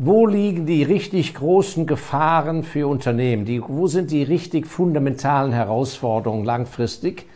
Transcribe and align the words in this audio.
wo 0.00 0.28
liegen 0.28 0.64
die 0.64 0.84
richtig 0.84 1.34
großen 1.34 1.84
Gefahren 1.84 2.62
für 2.62 2.86
Unternehmen? 2.86 3.44
Die, 3.44 3.60
wo 3.60 3.88
sind 3.88 4.12
die 4.12 4.22
richtig 4.22 4.68
fundamentalen 4.68 5.50
Herausforderungen 5.50 6.44
langfristig, 6.44 7.26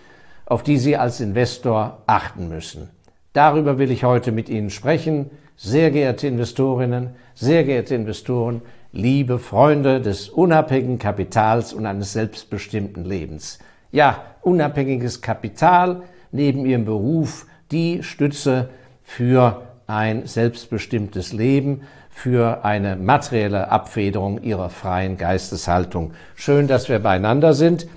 auf 0.47 0.63
die 0.63 0.77
Sie 0.79 0.97
als 0.97 1.19
Investor 1.19 1.99
achten 2.07 2.49
müssen? 2.49 2.89
Darüber 3.33 3.79
will 3.79 3.91
ich 3.91 4.05
heute 4.05 4.31
mit 4.31 4.49
Ihnen 4.49 4.71
sprechen. 4.71 5.29
Sehr 5.57 5.91
geehrte 5.91 6.29
Investorinnen, 6.29 7.11
sehr 7.35 7.65
geehrte 7.65 7.97
Investoren, 7.97 8.63
liebe 8.93 9.41
Freunde 9.41 10.01
des 10.01 10.29
unabhängigen 10.29 11.01
Kapitals 11.01 11.73
und 11.73 11.85
eines 11.85 12.13
selbstbestimmten 12.13 13.05
Lebens. 13.05 13.59
Ja, 13.91 14.23
unabhängiges 14.43 15.21
Kapital 15.21 16.05
neben 16.31 16.65
Ihrem 16.65 16.85
Beruf 16.85 17.45
die 17.73 18.05
Stütze 18.05 18.69
für 19.03 19.63
ein 19.89 20.27
selbstbestimmtes 20.27 21.33
Leben, 21.33 21.83
für 22.13 22.65
eine 22.65 22.95
materielle 22.95 23.71
Abfederung 23.71 24.43
ihrer 24.43 24.69
freien 24.69 25.17
Geisteshaltung. 25.17 26.13
Schön, 26.37 26.69
dass 26.69 26.89
wir 26.89 27.01
beieinander 27.01 27.55
sind. 27.55 27.89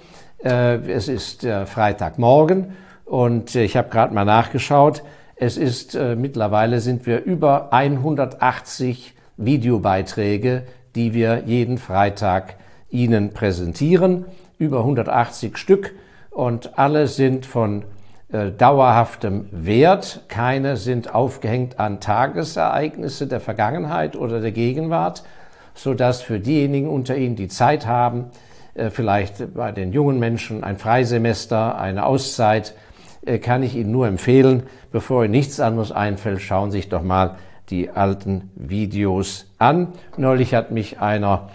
Äh, 0.43 0.77
es 0.89 1.09
ist 1.09 1.43
äh, 1.43 1.65
Freitagmorgen 1.65 2.73
und 3.03 3.53
ich 3.53 3.77
habe 3.77 3.89
gerade 3.89 4.13
mal 4.15 4.25
nachgeschaut. 4.25 5.03
Es 5.35 5.57
ist 5.57 5.95
äh, 5.95 6.15
mittlerweile 6.15 6.79
sind 6.79 7.05
wir 7.05 7.23
über 7.23 7.73
180 7.73 9.13
Videobeiträge, 9.37 10.63
die 10.95 11.13
wir 11.13 11.43
jeden 11.45 11.77
Freitag 11.77 12.55
Ihnen 12.89 13.33
präsentieren. 13.33 14.25
Über 14.57 14.79
180 14.79 15.57
Stück 15.57 15.93
und 16.31 16.79
alle 16.79 17.07
sind 17.07 17.45
von 17.45 17.81
äh, 17.81 17.85
dauerhaftem 18.29 19.47
Wert. 19.51 20.23
Keine 20.27 20.77
sind 20.77 21.13
aufgehängt 21.13 21.79
an 21.79 21.99
Tagesereignisse 21.99 23.27
der 23.27 23.39
Vergangenheit 23.39 24.15
oder 24.15 24.41
der 24.41 24.51
Gegenwart, 24.51 25.23
so 25.73 25.93
dass 25.93 26.21
für 26.21 26.39
diejenigen 26.39 26.89
unter 26.89 27.15
Ihnen, 27.15 27.35
die 27.35 27.47
Zeit 27.47 27.85
haben, 27.85 28.31
äh, 28.75 28.89
vielleicht 28.89 29.53
bei 29.53 29.71
den 29.71 29.93
jungen 29.93 30.19
Menschen 30.19 30.63
ein 30.63 30.77
Freisemester, 30.77 31.77
eine 31.77 32.05
Auszeit, 32.05 32.73
äh, 33.25 33.39
kann 33.39 33.63
ich 33.63 33.75
Ihnen 33.75 33.91
nur 33.91 34.07
empfehlen, 34.07 34.63
bevor 34.91 35.23
Ihnen 35.23 35.31
nichts 35.31 35.59
anderes 35.59 35.91
einfällt, 35.91 36.41
schauen 36.41 36.71
Sie 36.71 36.79
sich 36.79 36.89
doch 36.89 37.01
mal 37.01 37.37
die 37.69 37.89
alten 37.89 38.51
Videos 38.55 39.49
an. 39.57 39.93
Neulich 40.17 40.53
hat 40.53 40.71
mich 40.71 40.99
einer 40.99 41.49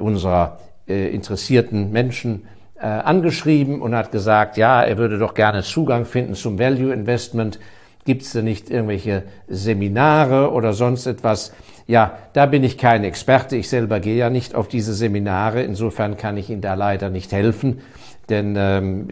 unserer 0.00 0.58
interessierten 0.86 1.90
Menschen 1.92 2.46
äh, 2.80 2.86
angeschrieben 2.86 3.82
und 3.82 3.94
hat 3.94 4.12
gesagt, 4.12 4.56
ja, 4.56 4.82
er 4.82 4.98
würde 4.98 5.18
doch 5.18 5.34
gerne 5.34 5.62
Zugang 5.62 6.04
finden 6.04 6.34
zum 6.34 6.58
Value 6.58 6.92
Investment. 6.92 7.58
Gibt 8.04 8.22
es 8.22 8.32
denn 8.32 8.44
nicht 8.44 8.70
irgendwelche 8.70 9.24
Seminare 9.48 10.52
oder 10.52 10.72
sonst 10.72 11.06
etwas? 11.06 11.52
Ja, 11.86 12.18
da 12.34 12.46
bin 12.46 12.64
ich 12.64 12.78
kein 12.78 13.04
Experte. 13.04 13.56
Ich 13.56 13.68
selber 13.68 14.00
gehe 14.00 14.16
ja 14.16 14.30
nicht 14.30 14.54
auf 14.54 14.68
diese 14.68 14.94
Seminare. 14.94 15.62
Insofern 15.62 16.16
kann 16.16 16.36
ich 16.36 16.50
Ihnen 16.50 16.60
da 16.60 16.74
leider 16.74 17.10
nicht 17.10 17.32
helfen. 17.32 17.80
Denn 18.28 18.56
ähm, 18.56 19.08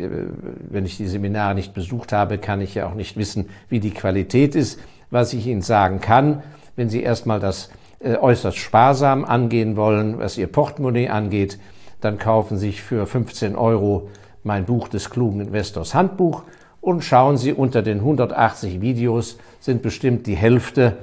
wenn 0.70 0.84
ich 0.84 0.96
die 0.96 1.06
Seminare 1.06 1.54
nicht 1.54 1.74
besucht 1.74 2.12
habe, 2.12 2.38
kann 2.38 2.60
ich 2.60 2.74
ja 2.74 2.86
auch 2.86 2.94
nicht 2.94 3.16
wissen, 3.16 3.48
wie 3.68 3.80
die 3.80 3.92
Qualität 3.92 4.54
ist. 4.54 4.78
Was 5.10 5.32
ich 5.32 5.46
Ihnen 5.46 5.62
sagen 5.62 6.00
kann, 6.00 6.42
wenn 6.76 6.88
Sie 6.88 7.02
erstmal 7.02 7.40
das 7.40 7.70
äh, 8.00 8.16
äußerst 8.16 8.58
sparsam 8.58 9.24
angehen 9.24 9.76
wollen, 9.76 10.18
was 10.18 10.36
Ihr 10.36 10.46
Portemonnaie 10.48 11.08
angeht, 11.08 11.58
dann 12.06 12.18
kaufen 12.18 12.56
Sie 12.56 12.68
sich 12.68 12.82
für 12.82 13.04
15 13.04 13.56
Euro 13.56 14.08
mein 14.44 14.64
Buch 14.64 14.86
des 14.86 15.10
klugen 15.10 15.40
Investors 15.40 15.92
Handbuch 15.92 16.44
und 16.80 17.02
schauen 17.02 17.36
Sie 17.36 17.52
unter 17.52 17.82
den 17.82 17.98
180 17.98 18.80
Videos 18.80 19.38
sind 19.58 19.82
bestimmt 19.82 20.28
die 20.28 20.36
Hälfte, 20.36 20.98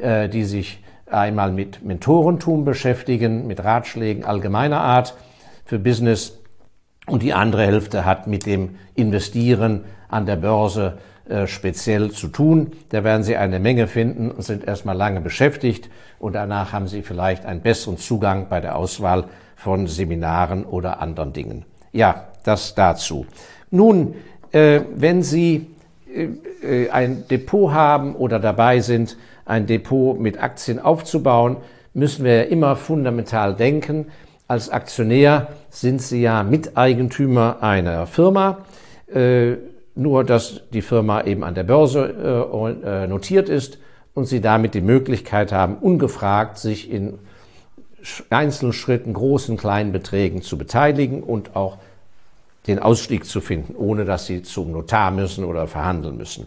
äh, 0.00 0.28
die 0.28 0.42
sich 0.42 0.82
einmal 1.06 1.52
mit 1.52 1.84
Mentorentum 1.84 2.64
beschäftigen, 2.64 3.46
mit 3.46 3.62
Ratschlägen 3.62 4.24
allgemeiner 4.24 4.80
Art 4.80 5.14
für 5.64 5.78
Business. 5.78 6.40
Und 7.06 7.22
die 7.22 7.34
andere 7.34 7.64
Hälfte 7.64 8.04
hat 8.04 8.26
mit 8.26 8.44
dem 8.44 8.74
Investieren 8.96 9.84
an 10.08 10.26
der 10.26 10.36
Börse 10.36 10.98
speziell 11.46 12.10
zu 12.10 12.28
tun. 12.28 12.72
Da 12.88 13.04
werden 13.04 13.22
Sie 13.22 13.36
eine 13.36 13.58
Menge 13.58 13.86
finden 13.86 14.30
und 14.30 14.42
sind 14.42 14.66
erstmal 14.66 14.96
lange 14.96 15.20
beschäftigt 15.20 15.90
und 16.18 16.34
danach 16.34 16.72
haben 16.72 16.88
Sie 16.88 17.02
vielleicht 17.02 17.44
einen 17.44 17.60
besseren 17.60 17.98
Zugang 17.98 18.48
bei 18.48 18.60
der 18.60 18.76
Auswahl 18.76 19.24
von 19.56 19.86
Seminaren 19.86 20.64
oder 20.64 21.00
anderen 21.00 21.32
Dingen. 21.32 21.64
Ja, 21.92 22.28
das 22.44 22.74
dazu. 22.74 23.26
Nun, 23.70 24.14
äh, 24.52 24.80
wenn 24.94 25.22
Sie 25.22 25.66
äh, 26.14 26.28
äh, 26.62 26.90
ein 26.90 27.26
Depot 27.28 27.72
haben 27.72 28.14
oder 28.14 28.38
dabei 28.38 28.80
sind, 28.80 29.16
ein 29.44 29.66
Depot 29.66 30.18
mit 30.18 30.42
Aktien 30.42 30.78
aufzubauen, 30.78 31.56
müssen 31.94 32.24
wir 32.24 32.48
immer 32.48 32.76
fundamental 32.76 33.54
denken. 33.54 34.06
Als 34.46 34.70
Aktionär 34.70 35.48
sind 35.70 36.00
Sie 36.00 36.22
ja 36.22 36.42
Miteigentümer 36.42 37.58
einer 37.60 38.06
Firma, 38.06 38.64
äh, 39.12 39.54
nur 39.98 40.24
dass 40.24 40.62
die 40.72 40.82
Firma 40.82 41.22
eben 41.22 41.44
an 41.44 41.54
der 41.54 41.64
Börse 41.64 42.48
äh, 42.54 43.02
äh, 43.02 43.06
notiert 43.06 43.48
ist 43.48 43.78
und 44.14 44.26
Sie 44.26 44.40
damit 44.40 44.74
die 44.74 44.80
Möglichkeit 44.80 45.52
haben, 45.52 45.76
ungefragt 45.76 46.58
sich 46.58 46.90
in 46.90 47.18
einzelnen 48.30 48.72
Schritten, 48.72 49.12
großen, 49.12 49.56
kleinen 49.56 49.92
Beträgen 49.92 50.42
zu 50.42 50.56
beteiligen 50.56 51.22
und 51.22 51.56
auch 51.56 51.78
den 52.66 52.78
Ausstieg 52.78 53.24
zu 53.24 53.40
finden, 53.40 53.74
ohne 53.76 54.04
dass 54.04 54.26
sie 54.26 54.42
zum 54.42 54.72
Notar 54.72 55.10
müssen 55.10 55.44
oder 55.44 55.66
verhandeln 55.66 56.16
müssen. 56.16 56.46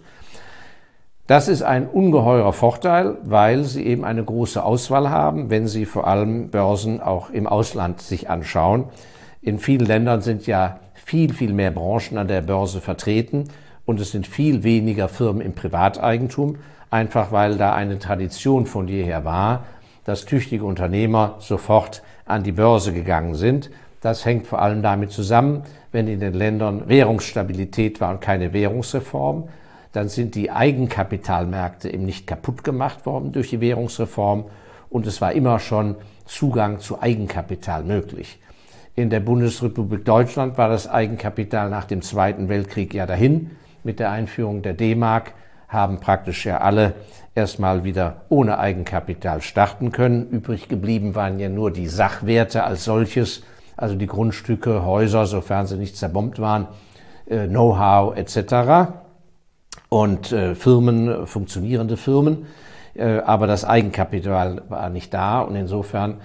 Das 1.28 1.48
ist 1.48 1.62
ein 1.62 1.88
ungeheurer 1.88 2.54
Vorteil, 2.54 3.18
weil 3.24 3.64
sie 3.64 3.86
eben 3.86 4.06
eine 4.06 4.24
große 4.24 4.64
Auswahl 4.64 5.10
haben, 5.10 5.50
wenn 5.50 5.68
sie 5.68 5.86
vor 5.86 6.08
allem 6.08 6.50
Börsen 6.50 7.02
auch 7.02 7.30
im 7.30 7.48
Ausland 7.48 8.02
sich 8.02 8.30
anschauen. 8.30 8.86
In 9.42 9.58
vielen 9.58 9.86
Ländern 9.86 10.22
sind 10.22 10.46
ja 10.46 10.81
viel, 11.06 11.34
viel 11.34 11.54
mehr 11.54 11.72
Branchen 11.72 12.18
an 12.18 12.28
der 12.28 12.42
Börse 12.42 12.82
vertreten 12.82 13.50
und 13.86 14.00
es 14.00 14.12
sind 14.12 14.28
viel 14.28 14.64
weniger 14.64 15.10
Firmen 15.10 15.42
im 15.42 15.54
Privateigentum, 15.54 16.58
einfach 16.90 17.32
weil 17.32 17.58
da 17.58 17.74
eine 17.74 18.00
Tradition 18.00 18.66
von 18.66 18.88
jeher 18.88 19.26
war, 19.26 19.66
dass 20.06 20.26
tüchtige 20.26 20.66
Unternehmer 20.66 21.36
sofort 21.40 22.02
an 22.26 22.44
die 22.44 22.52
Börse 22.52 22.94
gegangen 22.94 23.36
sind. 23.36 23.70
Das 24.02 24.26
hängt 24.26 24.48
vor 24.48 24.62
allem 24.62 24.82
damit 24.82 25.12
zusammen, 25.12 25.64
wenn 25.92 26.08
in 26.08 26.20
den 26.20 26.34
Ländern 26.34 26.88
Währungsstabilität 26.88 28.02
war 28.02 28.12
und 28.12 28.22
keine 28.22 28.54
Währungsreform, 28.54 29.50
dann 29.92 30.08
sind 30.08 30.36
die 30.36 30.52
Eigenkapitalmärkte 30.52 31.94
eben 31.94 32.06
nicht 32.06 32.26
kaputt 32.26 32.64
gemacht 32.64 33.06
worden 33.06 33.32
durch 33.34 33.50
die 33.50 33.60
Währungsreform 33.60 34.46
und 34.90 35.06
es 35.06 35.22
war 35.22 35.34
immer 35.34 35.60
schon 35.60 35.96
Zugang 36.26 36.80
zu 36.80 37.02
Eigenkapital 37.02 37.84
möglich. 37.84 38.40
In 39.02 39.10
der 39.10 39.20
Bundesrepublik 39.20 40.06
Deutschland 40.06 40.60
war 40.60 40.70
das 40.70 40.88
Eigenkapital 40.88 41.72
nach 41.72 41.86
dem 41.86 42.04
Zweiten 42.04 42.50
Weltkrieg 42.50 42.94
ja 42.94 43.08
dahin. 43.08 43.50
Mit 43.84 44.00
der 44.00 44.12
Einführung 44.12 44.62
der 44.62 44.76
D-Mark 44.76 45.34
haben 45.68 46.00
praktisch 46.00 46.46
ja 46.46 46.60
alle 46.60 46.94
erstmal 47.34 47.84
wieder 47.84 48.18
ohne 48.30 48.60
Eigenkapital 48.60 49.42
starten 49.42 49.92
können. 49.92 50.30
Übrig 50.30 50.70
geblieben 50.70 51.16
waren 51.16 51.40
ja 51.40 51.50
nur 51.50 51.72
die 51.72 51.88
Sachwerte 51.88 52.64
als 52.64 52.84
solches, 52.84 53.42
also 53.76 53.96
die 53.96 54.06
Grundstücke, 54.06 54.86
Häuser, 54.86 55.26
sofern 55.26 55.66
sie 55.66 55.78
nicht 55.78 55.98
zerbombt 55.98 56.38
waren, 56.38 56.68
äh, 57.26 57.48
Know-how 57.48 58.16
etc. 58.16 58.92
Und 59.90 60.32
äh, 60.32 60.54
Firmen, 60.54 61.26
funktionierende 61.26 61.98
Firmen. 61.98 62.46
Äh, 62.94 63.18
aber 63.26 63.48
das 63.48 63.66
Eigenkapital 63.66 64.62
war 64.70 64.92
nicht 64.92 65.12
da 65.12 65.42
und 65.42 65.56
insofern 65.56 66.18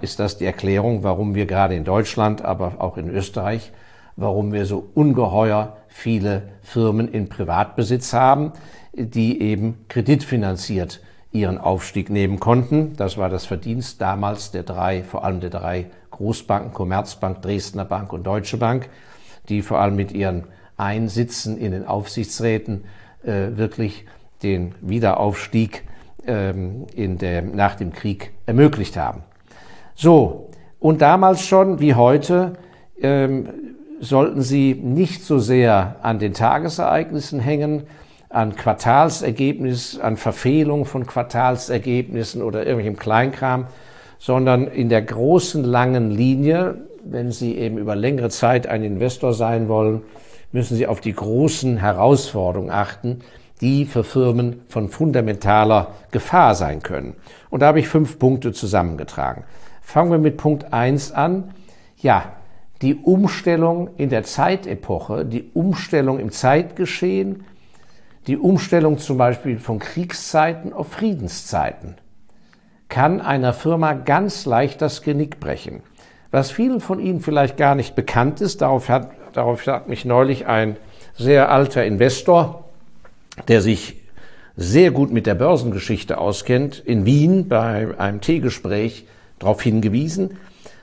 ist 0.00 0.18
das 0.18 0.38
die 0.38 0.46
Erklärung, 0.46 1.02
warum 1.02 1.34
wir 1.34 1.46
gerade 1.46 1.74
in 1.74 1.84
Deutschland, 1.84 2.42
aber 2.42 2.74
auch 2.78 2.96
in 2.96 3.10
Österreich, 3.10 3.72
warum 4.16 4.52
wir 4.52 4.66
so 4.66 4.88
ungeheuer 4.94 5.76
viele 5.88 6.42
Firmen 6.62 7.08
in 7.08 7.28
Privatbesitz 7.28 8.12
haben, 8.12 8.52
die 8.92 9.40
eben 9.40 9.84
kreditfinanziert 9.88 11.00
ihren 11.32 11.58
Aufstieg 11.58 12.10
nehmen 12.10 12.38
konnten. 12.38 12.96
Das 12.96 13.18
war 13.18 13.28
das 13.28 13.44
Verdienst 13.44 14.00
damals 14.00 14.52
der 14.52 14.62
drei, 14.62 15.02
vor 15.02 15.24
allem 15.24 15.40
der 15.40 15.50
drei 15.50 15.86
Großbanken, 16.12 16.72
Commerzbank, 16.72 17.42
Dresdner 17.42 17.84
Bank 17.84 18.12
und 18.12 18.24
Deutsche 18.24 18.56
Bank, 18.56 18.88
die 19.48 19.62
vor 19.62 19.80
allem 19.80 19.96
mit 19.96 20.12
ihren 20.12 20.44
Einsitzen 20.76 21.58
in 21.58 21.72
den 21.72 21.86
Aufsichtsräten 21.86 22.84
äh, 23.24 23.56
wirklich 23.56 24.06
den 24.42 24.74
Wiederaufstieg 24.80 25.82
ähm, 26.26 26.86
in 26.94 27.18
der, 27.18 27.42
nach 27.42 27.74
dem 27.74 27.92
Krieg 27.92 28.32
ermöglicht 28.46 28.96
haben. 28.96 29.22
So, 29.94 30.50
und 30.80 31.00
damals 31.00 31.46
schon 31.46 31.80
wie 31.80 31.94
heute 31.94 32.54
ähm, 33.00 33.48
sollten 34.00 34.42
sie 34.42 34.74
nicht 34.74 35.24
so 35.24 35.38
sehr 35.38 35.96
an 36.02 36.18
den 36.18 36.34
Tagesereignissen 36.34 37.40
hängen, 37.40 37.84
an 38.28 38.56
Quartalsergebnis, 38.56 40.00
an 40.00 40.16
Verfehlung 40.16 40.84
von 40.84 41.06
Quartalsergebnissen 41.06 42.42
oder 42.42 42.66
irgendwelchem 42.66 42.98
Kleinkram, 42.98 43.66
sondern 44.18 44.66
in 44.66 44.88
der 44.88 45.02
großen, 45.02 45.62
langen 45.62 46.10
Linie, 46.10 46.76
wenn 47.04 47.30
Sie 47.30 47.56
eben 47.56 47.78
über 47.78 47.94
längere 47.94 48.30
Zeit 48.30 48.66
ein 48.66 48.82
Investor 48.82 49.34
sein 49.34 49.68
wollen, 49.68 50.02
müssen 50.50 50.76
Sie 50.76 50.86
auf 50.86 51.00
die 51.00 51.12
großen 51.12 51.76
Herausforderungen 51.76 52.70
achten, 52.70 53.20
die 53.60 53.84
für 53.84 54.02
Firmen 54.02 54.62
von 54.68 54.88
fundamentaler 54.88 55.92
Gefahr 56.10 56.54
sein 56.54 56.82
können. 56.82 57.14
Und 57.50 57.60
da 57.60 57.66
habe 57.66 57.78
ich 57.78 57.88
fünf 57.88 58.18
Punkte 58.18 58.52
zusammengetragen. 58.52 59.44
Fangen 59.84 60.10
wir 60.10 60.18
mit 60.18 60.38
Punkt 60.38 60.72
eins 60.72 61.12
an. 61.12 61.54
Ja, 61.98 62.32
die 62.82 62.96
Umstellung 62.96 63.90
in 63.96 64.08
der 64.08 64.24
Zeitepoche, 64.24 65.24
die 65.24 65.50
Umstellung 65.54 66.18
im 66.18 66.32
Zeitgeschehen, 66.32 67.44
die 68.26 68.36
Umstellung 68.36 68.98
zum 68.98 69.18
Beispiel 69.18 69.58
von 69.58 69.78
Kriegszeiten 69.78 70.72
auf 70.72 70.88
Friedenszeiten 70.88 71.96
kann 72.88 73.20
einer 73.20 73.52
Firma 73.52 73.92
ganz 73.92 74.46
leicht 74.46 74.80
das 74.80 75.02
Genick 75.02 75.38
brechen. 75.38 75.82
Was 76.30 76.50
vielen 76.50 76.80
von 76.80 76.98
Ihnen 76.98 77.20
vielleicht 77.20 77.56
gar 77.56 77.74
nicht 77.74 77.94
bekannt 77.94 78.40
ist, 78.40 78.62
darauf 78.62 78.88
hat, 78.88 79.10
darauf 79.34 79.66
hat 79.66 79.88
mich 79.88 80.04
neulich 80.04 80.46
ein 80.46 80.76
sehr 81.16 81.50
alter 81.50 81.84
Investor, 81.84 82.64
der 83.48 83.60
sich 83.60 83.96
sehr 84.56 84.90
gut 84.90 85.12
mit 85.12 85.26
der 85.26 85.34
Börsengeschichte 85.34 86.18
auskennt, 86.18 86.78
in 86.78 87.04
Wien 87.04 87.48
bei 87.48 87.98
einem 87.98 88.20
Teegespräch 88.20 89.06
darauf 89.38 89.62
hingewiesen, 89.62 90.38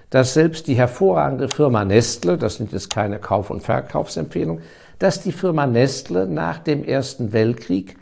dass 0.09 0.33
selbst 0.33 0.67
die 0.67 0.75
hervorragende 0.75 1.47
Firma 1.47 1.85
Nestle, 1.85 2.37
das 2.37 2.55
sind 2.55 2.73
jetzt 2.73 2.89
keine 2.89 3.19
Kauf- 3.19 3.49
und 3.49 3.63
Verkaufsempfehlungen, 3.63 4.63
dass 4.99 5.21
die 5.21 5.31
Firma 5.31 5.65
Nestle 5.65 6.27
nach 6.27 6.59
dem 6.59 6.83
Ersten 6.83 7.33
Weltkrieg 7.33 7.97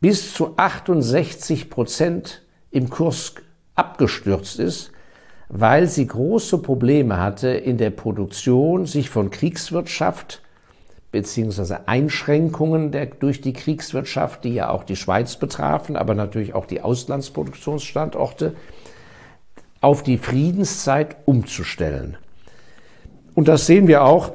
bis 0.00 0.32
zu 0.34 0.54
68 0.56 1.68
Prozent 1.68 2.42
im 2.70 2.90
Kurs 2.90 3.34
abgestürzt 3.74 4.58
ist, 4.58 4.92
weil 5.48 5.88
sie 5.88 6.06
große 6.06 6.58
Probleme 6.58 7.18
hatte 7.18 7.48
in 7.48 7.76
der 7.76 7.90
Produktion, 7.90 8.86
sich 8.86 9.10
von 9.10 9.30
Kriegswirtschaft 9.30 10.42
beziehungsweise 11.10 11.86
Einschränkungen 11.86 12.90
der, 12.90 13.06
durch 13.06 13.40
die 13.40 13.52
Kriegswirtschaft, 13.52 14.42
die 14.42 14.54
ja 14.54 14.70
auch 14.70 14.82
die 14.82 14.96
Schweiz 14.96 15.36
betrafen, 15.36 15.96
aber 15.96 16.16
natürlich 16.16 16.54
auch 16.54 16.66
die 16.66 16.80
Auslandsproduktionsstandorte, 16.80 18.54
auf 19.84 20.02
die 20.02 20.18
Friedenszeit 20.18 21.16
umzustellen. 21.26 22.16
Und 23.34 23.48
das 23.48 23.66
sehen 23.66 23.86
wir 23.86 24.04
auch. 24.04 24.32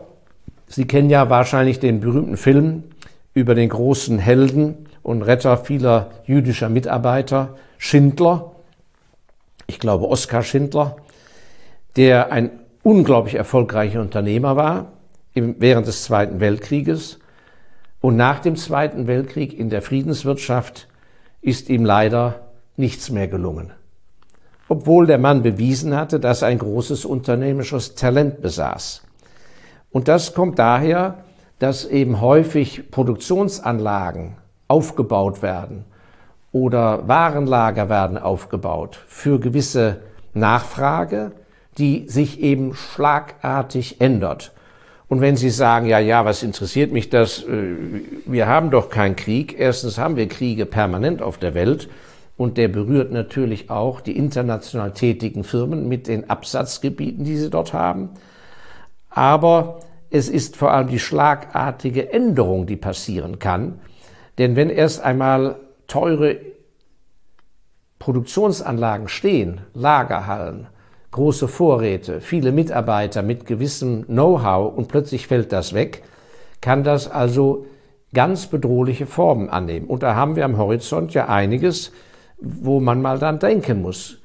Sie 0.68 0.86
kennen 0.86 1.10
ja 1.10 1.30
wahrscheinlich 1.30 1.80
den 1.80 2.00
berühmten 2.00 2.38
Film 2.38 2.84
über 3.34 3.56
den 3.56 3.70
großen 3.70 4.20
Helden 4.20 4.88
und 5.02 5.24
Retter 5.24 5.58
vieler 5.58 6.12
jüdischer 6.26 6.70
Mitarbeiter, 6.70 7.56
Schindler, 7.78 8.52
ich 9.66 9.80
glaube 9.80 10.08
Oskar 10.08 10.44
Schindler, 10.44 10.98
der 11.96 12.32
ein 12.32 12.52
unglaublich 12.84 13.36
erfolgreicher 13.36 14.02
Unternehmer 14.02 14.56
war 14.56 14.94
während 15.34 15.88
des 15.88 16.04
Zweiten 16.04 16.40
Weltkrieges 16.40 17.20
und 18.02 18.16
nach 18.16 18.40
dem 18.40 18.56
Zweiten 18.56 19.08
Weltkrieg 19.08 19.58
in 19.58 19.70
der 19.70 19.82
Friedenswirtschaft 19.82 20.88
ist 21.42 21.70
ihm 21.70 21.86
leider 21.86 22.52
nichts 22.78 23.10
mehr 23.10 23.28
gelungen. 23.28 23.72
Obwohl 24.70 25.08
der 25.08 25.18
Mann 25.18 25.42
bewiesen 25.42 25.96
hatte, 25.96 26.20
dass 26.20 26.42
er 26.44 26.48
ein 26.48 26.60
großes 26.60 27.04
unternehmerisches 27.04 27.96
Talent 27.96 28.42
besaß. 28.42 29.04
Und 29.92 30.08
das 30.08 30.34
kommt 30.34 30.60
daher, 30.60 31.24
dass 31.58 31.86
eben 31.86 32.22
häufig 32.22 32.90
Produktionsanlagen 32.92 34.38
aufgebaut 34.68 35.42
werden 35.42 35.86
oder 36.52 37.08
Warenlager 37.08 37.90
werden 37.90 38.18
aufgebaut 38.18 38.98
für 39.08 39.40
gewisse 39.40 40.02
Nachfrage, 40.34 41.32
die 41.78 42.08
sich 42.08 42.40
eben 42.40 42.76
schlagartig 42.76 44.00
ändert. 44.00 44.54
Und 45.08 45.22
wenn 45.22 45.36
Sie 45.36 45.50
sagen, 45.50 45.88
ja, 45.88 45.98
ja, 45.98 46.24
was 46.24 46.44
interessiert 46.44 46.92
mich 46.92 47.10
das? 47.10 47.44
Äh, 47.44 47.76
wir 48.26 48.48
haben 48.48 48.70
doch 48.70 48.90
keinen 48.90 49.16
Krieg. 49.16 49.56
Erstens 49.58 49.98
haben 49.98 50.16
wir 50.16 50.28
Kriege 50.28 50.68
permanent 50.68 51.24
auf 51.24 51.40
der 51.40 51.56
Welt. 51.56 51.90
Und 52.40 52.58
der 52.58 52.70
berührt 52.70 53.12
natürlich 53.12 53.70
auch 53.70 54.00
die 54.00 54.16
international 54.16 54.94
tätigen 54.94 55.44
Firmen 55.44 55.90
mit 55.90 56.08
den 56.08 56.30
Absatzgebieten, 56.30 57.26
die 57.26 57.36
sie 57.36 57.50
dort 57.50 57.74
haben. 57.74 58.12
Aber 59.10 59.82
es 60.10 60.30
ist 60.30 60.56
vor 60.56 60.72
allem 60.72 60.88
die 60.88 61.00
schlagartige 61.00 62.14
Änderung, 62.14 62.66
die 62.66 62.78
passieren 62.78 63.40
kann. 63.40 63.82
Denn 64.38 64.56
wenn 64.56 64.70
erst 64.70 65.02
einmal 65.02 65.58
teure 65.88 66.38
Produktionsanlagen 68.00 69.10
stehen, 69.10 69.60
Lagerhallen, 69.74 70.68
große 71.12 71.50
Vorräte, 71.50 72.22
viele 72.22 72.54
Mitarbeiter 72.54 73.22
mit 73.22 73.48
gewissem 73.48 74.06
Know-how 74.06 74.78
und 74.78 74.88
plötzlich 74.88 75.28
fällt 75.28 75.52
das 75.52 75.74
weg, 75.74 76.04
kann 76.62 76.86
das 76.86 77.12
also 77.12 77.66
ganz 78.14 78.48
bedrohliche 78.48 79.08
Formen 79.08 79.50
annehmen. 79.50 79.88
Und 79.88 80.04
da 80.04 80.16
haben 80.16 80.38
wir 80.38 80.46
am 80.46 80.58
Horizont 80.58 81.14
ja 81.14 81.28
einiges, 81.28 81.92
wo 82.42 82.80
man 82.80 83.02
mal 83.02 83.20
dann 83.20 83.40
denken 83.40 83.82
muss. 83.82 84.20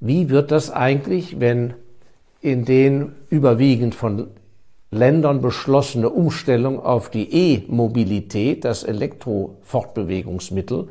Wie 0.00 0.30
wird 0.30 0.50
das 0.50 0.70
eigentlich, 0.70 1.38
wenn 1.40 1.74
in 2.40 2.64
den 2.64 3.12
überwiegend 3.28 3.94
von 3.94 4.28
Ländern 4.90 5.40
beschlossene 5.40 6.10
Umstellung 6.10 6.80
auf 6.80 7.10
die 7.10 7.32
E-Mobilität, 7.32 8.64
das 8.64 8.82
Elektrofortbewegungsmittel, 8.82 10.88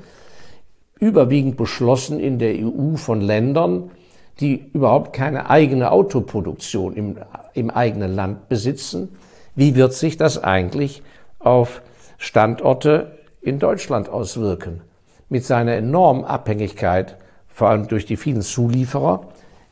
überwiegend 1.00 1.58
beschlossen 1.58 2.18
in 2.20 2.40
der 2.40 2.56
EU 2.56 2.96
von 2.96 3.20
Ländern, 3.20 3.92
die 4.40 4.70
überhaupt 4.74 5.14
keine 5.14 5.50
eigene 5.50 5.92
Autoproduktion 5.92 6.94
im, 6.94 7.18
im 7.54 7.70
eigenen 7.70 8.16
Land 8.16 8.48
besitzen. 8.48 9.10
Wie 9.56 9.76
wird 9.76 9.94
sich 9.94 10.16
das 10.16 10.42
eigentlich 10.42 11.04
auf 11.40 11.81
Standorte 12.18 13.18
in 13.42 13.60
Deutschland 13.60 14.08
auswirken? 14.08 14.81
Mit 15.30 15.46
seiner 15.46 15.74
enormen 15.74 16.26
Abhängigkeit, 16.26 17.18
vor 17.48 17.70
allem 17.70 17.88
durch 17.88 18.06
die 18.06 18.18
vielen 18.18 18.42
Zulieferer 18.42 19.28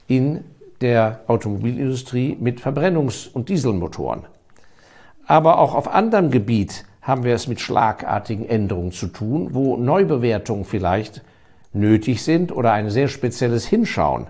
in 0.08 0.44
der 0.82 1.22
Automobilindustrie 1.28 2.38
mit 2.40 2.62
Verbrennungs- 2.62 3.32
und 3.32 3.50
Dieselmotoren. 3.50 4.24
Aber 5.26 5.58
auch 5.60 5.74
auf 5.74 5.88
anderem 5.88 6.32
Gebiet 6.32 6.86
haben 7.02 7.24
wir 7.24 7.34
es 7.34 7.48
mit 7.48 7.60
schlagartigen 7.60 8.48
Änderungen 8.48 8.92
zu 8.92 9.08
tun, 9.08 9.50
wo 9.54 9.78
Neubewertungen 9.78 10.66
vielleicht 10.66 11.24
nötig 11.74 12.24
sind 12.24 12.52
oder 12.52 12.72
ein 12.72 12.90
sehr 12.90 13.08
spezielles 13.08 13.66
Hinschauen 13.66 14.28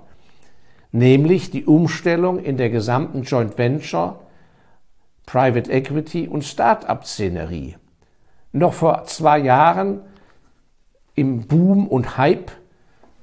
nämlich 0.91 1.51
die 1.51 1.65
Umstellung 1.65 2.39
in 2.39 2.57
der 2.57 2.69
gesamten 2.69 3.23
Joint 3.23 3.57
Venture, 3.57 4.19
Private 5.25 5.71
Equity 5.71 6.27
und 6.27 6.43
Start-up-Szenerie. 6.43 7.75
Noch 8.53 8.73
vor 8.73 9.03
zwei 9.05 9.39
Jahren 9.39 10.01
im 11.17 11.47
Boom 11.47 11.87
und 11.87 12.17
Hype 12.17 12.51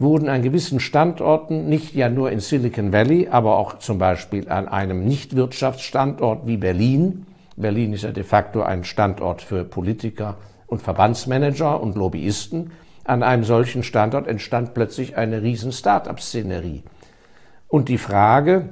wurden 0.01 0.29
an 0.29 0.43
gewissen 0.43 0.81
Standorten, 0.81 1.69
nicht 1.69 1.95
ja 1.95 2.11
nur 2.11 2.31
in 2.33 2.41
Silicon 2.41 2.93
Valley, 2.93 3.29
aber 3.31 3.57
auch 3.57 3.79
zum 3.79 3.99
Beispiel 3.99 4.49
an 4.51 4.69
einem 4.69 5.05
Nichtwirtschaftsstandort 5.05 6.47
wie 6.47 6.57
Berlin, 6.57 7.27
Berlin 7.57 7.93
ist 7.93 8.03
ja 8.03 8.11
de 8.11 8.25
facto 8.25 8.63
ein 8.63 8.83
Standort 8.83 9.43
für 9.43 9.63
Politiker 9.65 10.37
und 10.67 10.83
Verbandsmanager 10.83 11.81
und 11.81 11.95
Lobbyisten, 11.95 12.73
an 13.05 13.23
einem 13.23 13.45
solchen 13.45 13.85
Standort 13.85 14.27
entstand 14.27 14.75
plötzlich 14.75 15.17
eine 15.17 15.43
riesen 15.43 15.71
Start-up-Szenerie. 15.71 16.83
Und 17.69 17.89
die 17.89 17.99
Frage 17.99 18.71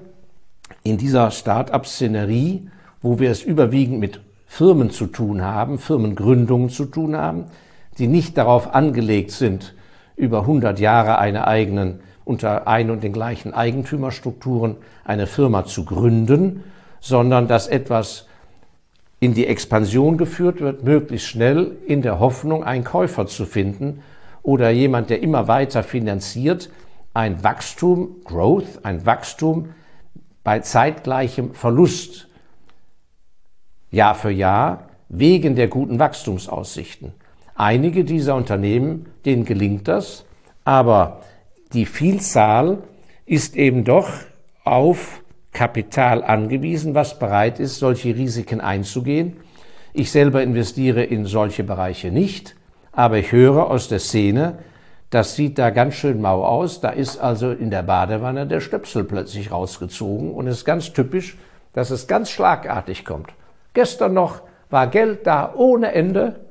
in 0.83 0.99
dieser 0.99 1.31
Start-up-Szenerie, 1.31 2.71
wo 3.01 3.21
wir 3.21 3.31
es 3.31 3.45
überwiegend 3.45 4.01
mit 4.01 4.21
Firmen 4.47 4.91
zu 4.91 5.07
tun 5.07 5.43
haben, 5.43 5.79
Firmengründungen 5.79 6.71
zu 6.71 6.87
tun 6.87 7.17
haben, 7.17 7.45
die 7.99 8.07
nicht 8.07 8.39
darauf 8.39 8.75
angelegt 8.75 9.31
sind, 9.31 9.75
über 10.17 10.41
100 10.41 10.79
Jahre 10.79 11.19
eine 11.19 11.47
eigenen, 11.47 12.01
unter 12.25 12.69
ein 12.69 12.91
und 12.91 13.03
den 13.03 13.13
gleichen 13.13 13.53
Eigentümerstrukturen 13.53 14.77
eine 15.05 15.27
Firma 15.27 15.65
zu 15.65 15.85
gründen, 15.85 16.65
sondern 17.01 17.49
dass 17.49 17.67
etwas 17.67 18.27
in 19.19 19.35
die 19.35 19.47
Expansion 19.47 20.17
geführt 20.17 20.61
wird, 20.61 20.85
möglichst 20.85 21.29
schnell 21.29 21.77
in 21.87 22.03
der 22.03 22.21
Hoffnung, 22.21 22.65
einen 22.65 22.85
Käufer 22.85 23.27
zu 23.27 23.45
finden 23.45 24.03
oder 24.43 24.71
jemand, 24.71 25.11
der 25.11 25.23
immer 25.23 25.49
weiter 25.49 25.83
finanziert, 25.83 26.71
ein 27.15 27.45
Wachstum, 27.45 28.17
Growth, 28.25 28.85
ein 28.85 29.05
Wachstum 29.07 29.71
bei 30.45 30.61
zeitgleichem 30.61 31.55
Verlust 31.55 32.29
Jahr 33.91 34.15
für 34.15 34.31
Jahr 34.31 34.89
wegen 35.09 35.55
der 35.55 35.69
guten 35.69 35.99
Wachstumsaussichten. 35.99 37.13
Einige 37.55 38.05
dieser 38.05 38.35
Unternehmen, 38.35 39.07
denen 39.25 39.45
gelingt 39.45 39.89
das, 39.89 40.25
aber 40.65 41.23
die 41.73 41.87
Vielzahl 41.87 42.79
ist 43.27 43.57
eben 43.57 43.85
doch 43.85 44.09
auf 44.65 45.23
Kapital 45.53 46.25
angewiesen, 46.25 46.95
was 46.95 47.19
bereit 47.19 47.61
ist, 47.61 47.79
solche 47.79 48.15
Risiken 48.17 48.61
einzugehen. 48.61 49.37
Ich 49.93 50.11
selber 50.11 50.43
investiere 50.43 51.03
in 51.03 51.27
solche 51.27 51.65
Bereiche 51.65 52.11
nicht, 52.11 52.57
aber 52.93 53.19
ich 53.19 53.33
höre 53.33 53.71
aus 53.71 53.89
der 53.89 53.99
Szene, 53.99 54.59
das 55.11 55.37
sieht 55.37 55.59
da 55.59 55.69
ganz 55.69 55.95
schön 55.95 56.23
mau 56.23 56.43
aus. 56.43 56.81
Da 56.81 56.89
ist 56.89 57.19
also 57.19 57.51
in 57.51 57.71
der 57.71 57.83
Badewanne 57.83 58.47
der 58.47 58.61
Stöpsel 58.61 59.05
plötzlich 59.05 59.53
rausgezogen 59.53 60.33
und 60.33 60.47
es 60.47 60.59
ist 60.59 60.65
ganz 60.65 60.95
typisch, 60.95 61.37
dass 61.75 61.91
es 61.91 62.07
ganz 62.07 62.31
schlagartig 62.31 63.05
kommt. 63.05 63.35
Gestern 63.75 64.15
noch 64.15 64.41
war 64.71 64.87
Geld 64.87 65.27
da 65.27 65.53
ohne 65.55 65.93
Ende 65.93 66.42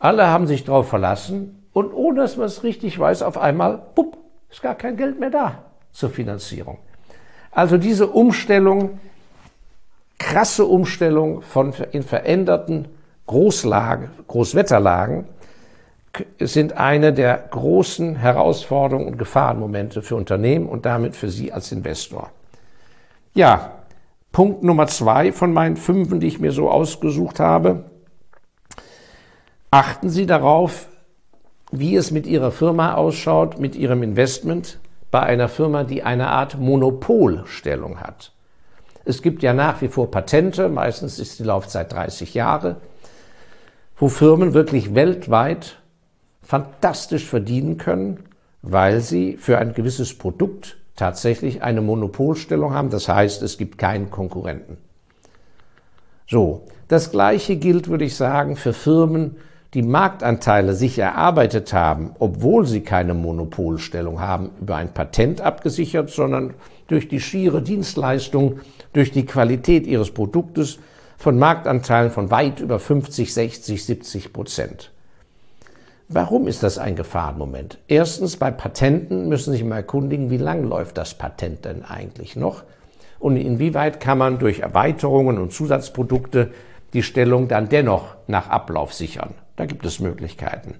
Alle 0.00 0.26
haben 0.26 0.46
sich 0.46 0.64
darauf 0.64 0.88
verlassen 0.88 1.62
und 1.72 1.92
ohne 1.92 2.22
dass 2.22 2.36
man 2.36 2.46
es 2.46 2.64
richtig 2.64 2.98
weiß, 2.98 3.22
auf 3.22 3.38
einmal, 3.38 3.80
bupp, 3.94 4.16
ist 4.50 4.62
gar 4.62 4.74
kein 4.74 4.96
Geld 4.96 5.20
mehr 5.20 5.30
da 5.30 5.62
zur 5.92 6.10
Finanzierung. 6.10 6.78
Also 7.52 7.76
diese 7.76 8.08
Umstellung, 8.08 8.98
krasse 10.18 10.64
Umstellung 10.64 11.42
von 11.42 11.74
in 11.92 12.02
veränderten 12.02 12.88
Großlagen, 13.26 14.10
Großwetterlagen, 14.26 15.26
sind 16.40 16.76
eine 16.76 17.12
der 17.12 17.36
großen 17.50 18.16
Herausforderungen 18.16 19.06
und 19.06 19.18
Gefahrenmomente 19.18 20.02
für 20.02 20.16
Unternehmen 20.16 20.66
und 20.66 20.86
damit 20.86 21.14
für 21.14 21.28
Sie 21.28 21.52
als 21.52 21.70
Investor. 21.72 22.30
Ja, 23.34 23.72
Punkt 24.32 24.62
Nummer 24.62 24.86
zwei 24.86 25.30
von 25.30 25.52
meinen 25.52 25.76
fünf, 25.76 26.18
die 26.18 26.26
ich 26.26 26.40
mir 26.40 26.52
so 26.52 26.70
ausgesucht 26.70 27.38
habe. 27.38 27.89
Achten 29.72 30.10
Sie 30.10 30.26
darauf, 30.26 30.88
wie 31.70 31.94
es 31.94 32.10
mit 32.10 32.26
Ihrer 32.26 32.50
Firma 32.50 32.94
ausschaut, 32.94 33.60
mit 33.60 33.76
Ihrem 33.76 34.02
Investment 34.02 34.80
bei 35.12 35.20
einer 35.20 35.48
Firma, 35.48 35.84
die 35.84 36.02
eine 36.02 36.28
Art 36.28 36.58
Monopolstellung 36.58 38.00
hat. 38.00 38.32
Es 39.04 39.22
gibt 39.22 39.44
ja 39.44 39.52
nach 39.52 39.80
wie 39.80 39.88
vor 39.88 40.10
Patente, 40.10 40.68
meistens 40.68 41.20
ist 41.20 41.38
die 41.38 41.44
Laufzeit 41.44 41.92
30 41.92 42.34
Jahre, 42.34 42.76
wo 43.96 44.08
Firmen 44.08 44.54
wirklich 44.54 44.94
weltweit 44.94 45.78
fantastisch 46.42 47.26
verdienen 47.26 47.78
können, 47.78 48.24
weil 48.62 49.00
sie 49.00 49.36
für 49.36 49.58
ein 49.58 49.72
gewisses 49.72 50.18
Produkt 50.18 50.78
tatsächlich 50.96 51.62
eine 51.62 51.80
Monopolstellung 51.80 52.74
haben. 52.74 52.90
Das 52.90 53.08
heißt, 53.08 53.40
es 53.42 53.56
gibt 53.56 53.78
keinen 53.78 54.10
Konkurrenten. 54.10 54.78
So, 56.26 56.66
das 56.88 57.12
Gleiche 57.12 57.56
gilt, 57.56 57.88
würde 57.88 58.04
ich 58.04 58.16
sagen, 58.16 58.56
für 58.56 58.72
Firmen, 58.72 59.36
die 59.74 59.82
Marktanteile 59.82 60.74
sich 60.74 60.98
erarbeitet 60.98 61.72
haben, 61.72 62.10
obwohl 62.18 62.66
sie 62.66 62.80
keine 62.80 63.14
Monopolstellung 63.14 64.20
haben, 64.20 64.50
über 64.60 64.76
ein 64.76 64.92
Patent 64.92 65.40
abgesichert, 65.40 66.10
sondern 66.10 66.54
durch 66.88 67.08
die 67.08 67.20
schiere 67.20 67.62
Dienstleistung, 67.62 68.60
durch 68.92 69.12
die 69.12 69.26
Qualität 69.26 69.86
ihres 69.86 70.10
Produktes 70.10 70.78
von 71.18 71.38
Marktanteilen 71.38 72.10
von 72.10 72.30
weit 72.30 72.60
über 72.60 72.80
50, 72.80 73.32
60, 73.32 73.84
70 73.84 74.32
Prozent. 74.32 74.90
Warum 76.08 76.48
ist 76.48 76.64
das 76.64 76.78
ein 76.78 76.96
Gefahrenmoment? 76.96 77.78
Erstens, 77.86 78.36
bei 78.36 78.50
Patenten 78.50 79.28
müssen 79.28 79.52
Sie 79.52 79.58
sich 79.58 79.66
mal 79.66 79.76
erkundigen, 79.76 80.30
wie 80.30 80.38
lang 80.38 80.64
läuft 80.64 80.98
das 80.98 81.14
Patent 81.14 81.64
denn 81.64 81.84
eigentlich 81.84 82.34
noch? 82.34 82.64
Und 83.20 83.36
inwieweit 83.36 84.00
kann 84.00 84.18
man 84.18 84.40
durch 84.40 84.58
Erweiterungen 84.58 85.38
und 85.38 85.52
Zusatzprodukte 85.52 86.50
die 86.94 87.04
Stellung 87.04 87.46
dann 87.46 87.68
dennoch 87.68 88.16
nach 88.26 88.48
Ablauf 88.48 88.92
sichern? 88.92 89.34
Da 89.60 89.66
gibt 89.66 89.84
es 89.84 90.00
Möglichkeiten. 90.00 90.76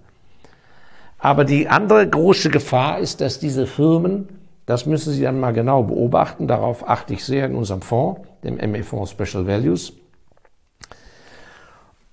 Aber 1.18 1.44
die 1.44 1.68
andere 1.68 2.08
große 2.08 2.48
Gefahr 2.48 2.98
ist, 2.98 3.20
dass 3.20 3.38
diese 3.38 3.66
Firmen, 3.66 4.26
das 4.64 4.86
müssen 4.86 5.12
Sie 5.12 5.20
dann 5.20 5.38
mal 5.38 5.52
genau 5.52 5.82
beobachten, 5.82 6.48
darauf 6.48 6.88
achte 6.88 7.12
ich 7.12 7.22
sehr 7.22 7.44
in 7.44 7.54
unserem 7.54 7.82
Fonds, 7.82 8.22
dem 8.42 8.56
ME 8.70 8.82
Fonds 8.82 9.10
Special 9.10 9.46
Values, 9.46 9.92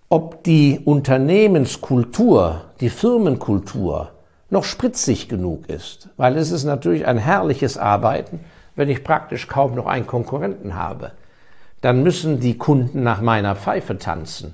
ob 0.10 0.44
die 0.44 0.82
Unternehmenskultur, 0.84 2.66
die 2.82 2.90
Firmenkultur 2.90 4.12
noch 4.50 4.66
spritzig 4.66 5.30
genug 5.30 5.70
ist, 5.70 6.10
weil 6.18 6.36
es 6.36 6.52
ist 6.52 6.66
natürlich 6.66 7.06
ein 7.06 7.18
herrliches 7.18 7.78
Arbeiten, 7.78 8.42
wenn 8.76 8.90
ich 8.90 9.06
praktisch 9.06 9.48
kaum 9.48 9.74
noch 9.74 9.86
einen 9.86 10.06
Konkurrenten 10.06 10.76
habe. 10.76 11.14
Dann 11.80 12.04
müssen 12.04 12.42
die 12.42 12.58
Kunden 12.58 13.04
nach 13.04 13.22
meiner 13.22 13.56
Pfeife 13.56 13.98
tanzen 13.98 14.54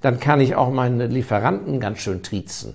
dann 0.00 0.20
kann 0.20 0.40
ich 0.40 0.54
auch 0.54 0.70
meine 0.70 1.06
Lieferanten 1.06 1.80
ganz 1.80 1.98
schön 1.98 2.22
triezen. 2.22 2.74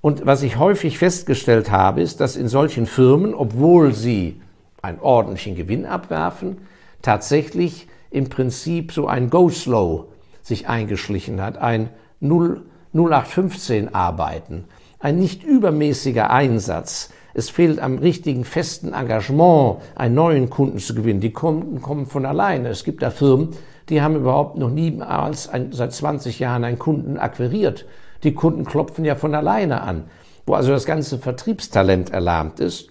Und 0.00 0.26
was 0.26 0.42
ich 0.42 0.58
häufig 0.58 0.98
festgestellt 0.98 1.70
habe, 1.70 2.02
ist, 2.02 2.20
dass 2.20 2.36
in 2.36 2.48
solchen 2.48 2.86
Firmen, 2.86 3.34
obwohl 3.34 3.94
sie 3.94 4.40
einen 4.82 5.00
ordentlichen 5.00 5.56
Gewinn 5.56 5.86
abwerfen, 5.86 6.58
tatsächlich 7.00 7.88
im 8.10 8.28
Prinzip 8.28 8.92
so 8.92 9.06
ein 9.06 9.30
Go-Slow 9.30 10.04
sich 10.42 10.68
eingeschlichen 10.68 11.40
hat, 11.40 11.56
ein 11.56 11.88
0, 12.20 12.62
0815 12.92 13.94
Arbeiten, 13.94 14.64
ein 15.00 15.18
nicht 15.18 15.42
übermäßiger 15.42 16.30
Einsatz. 16.30 17.10
Es 17.32 17.50
fehlt 17.50 17.80
am 17.80 17.98
richtigen 17.98 18.44
festen 18.44 18.92
Engagement, 18.92 19.78
einen 19.94 20.14
neuen 20.14 20.50
Kunden 20.50 20.78
zu 20.78 20.94
gewinnen. 20.94 21.20
Die 21.20 21.32
Kunden 21.32 21.82
kommen 21.82 22.06
von 22.06 22.24
alleine. 22.26 22.68
Es 22.68 22.84
gibt 22.84 23.02
da 23.02 23.10
Firmen, 23.10 23.50
die 23.88 24.00
haben 24.02 24.16
überhaupt 24.16 24.56
noch 24.56 24.70
niemals 24.70 25.48
ein, 25.48 25.72
seit 25.72 25.92
20 25.92 26.38
Jahren 26.38 26.64
einen 26.64 26.78
Kunden 26.78 27.18
akquiriert. 27.18 27.86
Die 28.22 28.34
Kunden 28.34 28.64
klopfen 28.64 29.04
ja 29.04 29.14
von 29.14 29.34
alleine 29.34 29.82
an, 29.82 30.04
wo 30.46 30.54
also 30.54 30.72
das 30.72 30.86
ganze 30.86 31.18
Vertriebstalent 31.18 32.10
erlahmt 32.10 32.60
ist. 32.60 32.88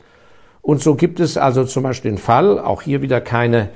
Und 0.61 0.81
so 0.81 0.95
gibt 0.95 1.19
es 1.19 1.37
also 1.37 1.65
zum 1.65 1.83
Beispiel 1.83 2.11
den 2.11 2.17
Fall, 2.17 2.59
auch 2.59 2.81
hier 2.81 3.01
wieder 3.01 3.21
keine 3.21 3.69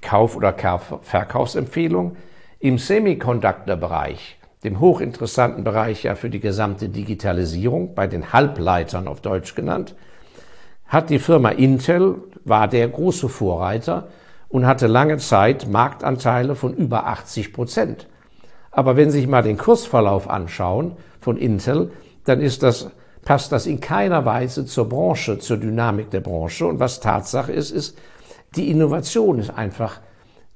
Kauf- 0.00 0.36
oder 0.36 0.54
Verkaufsempfehlung, 1.02 2.16
im 2.58 2.78
Semiconductor-Bereich, 2.78 4.38
dem 4.64 4.80
hochinteressanten 4.80 5.64
Bereich 5.64 6.04
ja 6.04 6.14
für 6.14 6.30
die 6.30 6.40
gesamte 6.40 6.88
Digitalisierung, 6.88 7.94
bei 7.94 8.06
den 8.06 8.32
Halbleitern 8.32 9.08
auf 9.08 9.20
Deutsch 9.20 9.54
genannt, 9.54 9.94
hat 10.86 11.10
die 11.10 11.18
Firma 11.18 11.50
Intel, 11.50 12.16
war 12.44 12.68
der 12.68 12.88
große 12.88 13.28
Vorreiter, 13.28 14.08
und 14.52 14.66
hatte 14.66 14.86
lange 14.86 15.16
Zeit 15.16 15.66
Marktanteile 15.68 16.54
von 16.54 16.74
über 16.74 17.06
80 17.06 17.52
Prozent. 17.52 18.06
Aber 18.70 18.96
wenn 18.96 19.10
Sie 19.10 19.20
sich 19.20 19.28
mal 19.28 19.42
den 19.42 19.56
Kursverlauf 19.56 20.28
anschauen 20.28 20.92
von 21.20 21.36
Intel, 21.38 21.90
dann 22.24 22.40
ist 22.40 22.62
das, 22.62 22.90
passt 23.24 23.50
das 23.50 23.66
in 23.66 23.80
keiner 23.80 24.24
Weise 24.24 24.66
zur 24.66 24.88
Branche, 24.88 25.38
zur 25.38 25.56
Dynamik 25.56 26.10
der 26.10 26.20
Branche. 26.20 26.66
Und 26.66 26.80
was 26.80 27.00
Tatsache 27.00 27.50
ist, 27.50 27.70
ist, 27.70 27.98
die 28.54 28.70
Innovation 28.70 29.38
ist 29.38 29.50
einfach, 29.50 30.00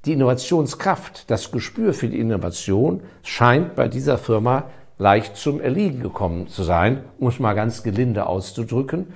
die 0.05 0.13
Innovationskraft, 0.13 1.29
das 1.29 1.51
Gespür 1.51 1.93
für 1.93 2.07
die 2.07 2.19
Innovation 2.19 3.01
scheint 3.23 3.75
bei 3.75 3.87
dieser 3.87 4.19
Firma 4.19 4.65
leicht 4.99 5.35
zum 5.35 5.59
Erliegen 5.59 6.01
gekommen 6.01 6.47
zu 6.47 6.63
sein, 6.63 7.03
muss 7.17 7.39
mal 7.39 7.53
ganz 7.53 7.81
gelinde 7.81 8.27
auszudrücken. 8.27 9.07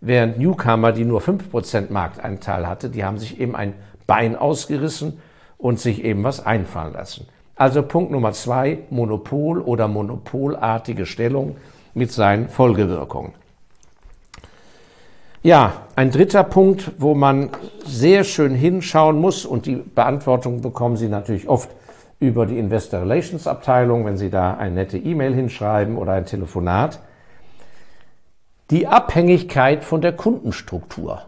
Während 0.00 0.38
Newcomer, 0.38 0.92
die 0.92 1.04
nur 1.04 1.20
5% 1.20 1.92
Markteinteil 1.92 2.66
hatte, 2.66 2.88
die 2.88 3.04
haben 3.04 3.18
sich 3.18 3.38
eben 3.38 3.54
ein 3.54 3.74
Bein 4.10 4.34
ausgerissen 4.34 5.20
und 5.56 5.78
sich 5.78 6.02
eben 6.02 6.24
was 6.24 6.44
einfallen 6.44 6.94
lassen. 6.94 7.28
Also 7.54 7.82
Punkt 7.84 8.10
Nummer 8.10 8.32
zwei, 8.32 8.78
Monopol 8.90 9.60
oder 9.60 9.86
monopolartige 9.86 11.06
Stellung 11.06 11.56
mit 11.94 12.10
seinen 12.10 12.48
Folgewirkungen. 12.48 13.34
Ja, 15.44 15.74
ein 15.94 16.10
dritter 16.10 16.42
Punkt, 16.42 16.90
wo 16.98 17.14
man 17.14 17.50
sehr 17.84 18.24
schön 18.24 18.52
hinschauen 18.52 19.20
muss 19.20 19.46
und 19.46 19.66
die 19.66 19.76
Beantwortung 19.76 20.60
bekommen 20.60 20.96
Sie 20.96 21.08
natürlich 21.08 21.48
oft 21.48 21.70
über 22.18 22.46
die 22.46 22.58
Investor 22.58 23.02
Relations 23.02 23.46
Abteilung, 23.46 24.04
wenn 24.06 24.16
Sie 24.16 24.28
da 24.28 24.54
eine 24.54 24.74
nette 24.74 24.98
E-Mail 24.98 25.34
hinschreiben 25.34 25.98
oder 25.98 26.14
ein 26.14 26.26
Telefonat. 26.26 26.98
Die 28.70 28.88
Abhängigkeit 28.88 29.84
von 29.84 30.00
der 30.00 30.14
Kundenstruktur. 30.14 31.22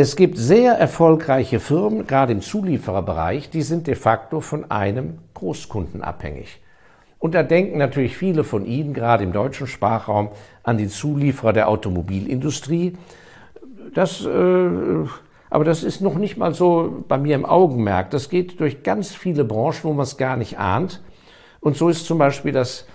Es 0.00 0.14
gibt 0.14 0.38
sehr 0.38 0.74
erfolgreiche 0.74 1.58
Firmen, 1.58 2.06
gerade 2.06 2.30
im 2.30 2.40
Zuliefererbereich, 2.40 3.50
die 3.50 3.62
sind 3.62 3.88
de 3.88 3.96
facto 3.96 4.40
von 4.40 4.70
einem 4.70 5.18
Großkunden 5.34 6.02
abhängig. 6.02 6.60
Und 7.18 7.34
da 7.34 7.42
denken 7.42 7.78
natürlich 7.78 8.16
viele 8.16 8.44
von 8.44 8.64
Ihnen, 8.64 8.94
gerade 8.94 9.24
im 9.24 9.32
deutschen 9.32 9.66
Sprachraum, 9.66 10.28
an 10.62 10.78
die 10.78 10.86
Zulieferer 10.86 11.52
der 11.52 11.68
Automobilindustrie. 11.68 12.96
Das, 13.92 14.24
äh, 14.24 14.68
aber 15.50 15.64
das 15.64 15.82
ist 15.82 16.00
noch 16.00 16.14
nicht 16.14 16.36
mal 16.36 16.54
so 16.54 17.04
bei 17.08 17.18
mir 17.18 17.34
im 17.34 17.44
Augenmerk. 17.44 18.10
Das 18.10 18.28
geht 18.28 18.60
durch 18.60 18.84
ganz 18.84 19.12
viele 19.12 19.42
Branchen, 19.42 19.82
wo 19.82 19.92
man 19.94 20.04
es 20.04 20.16
gar 20.16 20.36
nicht 20.36 20.60
ahnt. 20.60 21.02
Und 21.58 21.76
so 21.76 21.88
ist 21.88 22.06
zum 22.06 22.18
Beispiel 22.18 22.52
das 22.52 22.86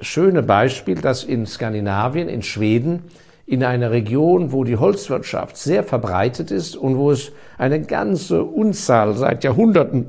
schöne 0.00 0.42
Beispiel, 0.42 0.96
dass 0.96 1.22
in 1.22 1.46
Skandinavien, 1.46 2.28
in 2.28 2.42
Schweden, 2.42 3.04
in 3.50 3.64
einer 3.64 3.90
Region, 3.90 4.52
wo 4.52 4.62
die 4.62 4.76
Holzwirtschaft 4.76 5.56
sehr 5.56 5.82
verbreitet 5.82 6.52
ist 6.52 6.76
und 6.76 6.96
wo 6.96 7.10
es 7.10 7.32
eine 7.58 7.82
ganze 7.82 8.44
Unzahl 8.44 9.16
seit 9.16 9.42
Jahrhunderten 9.42 10.06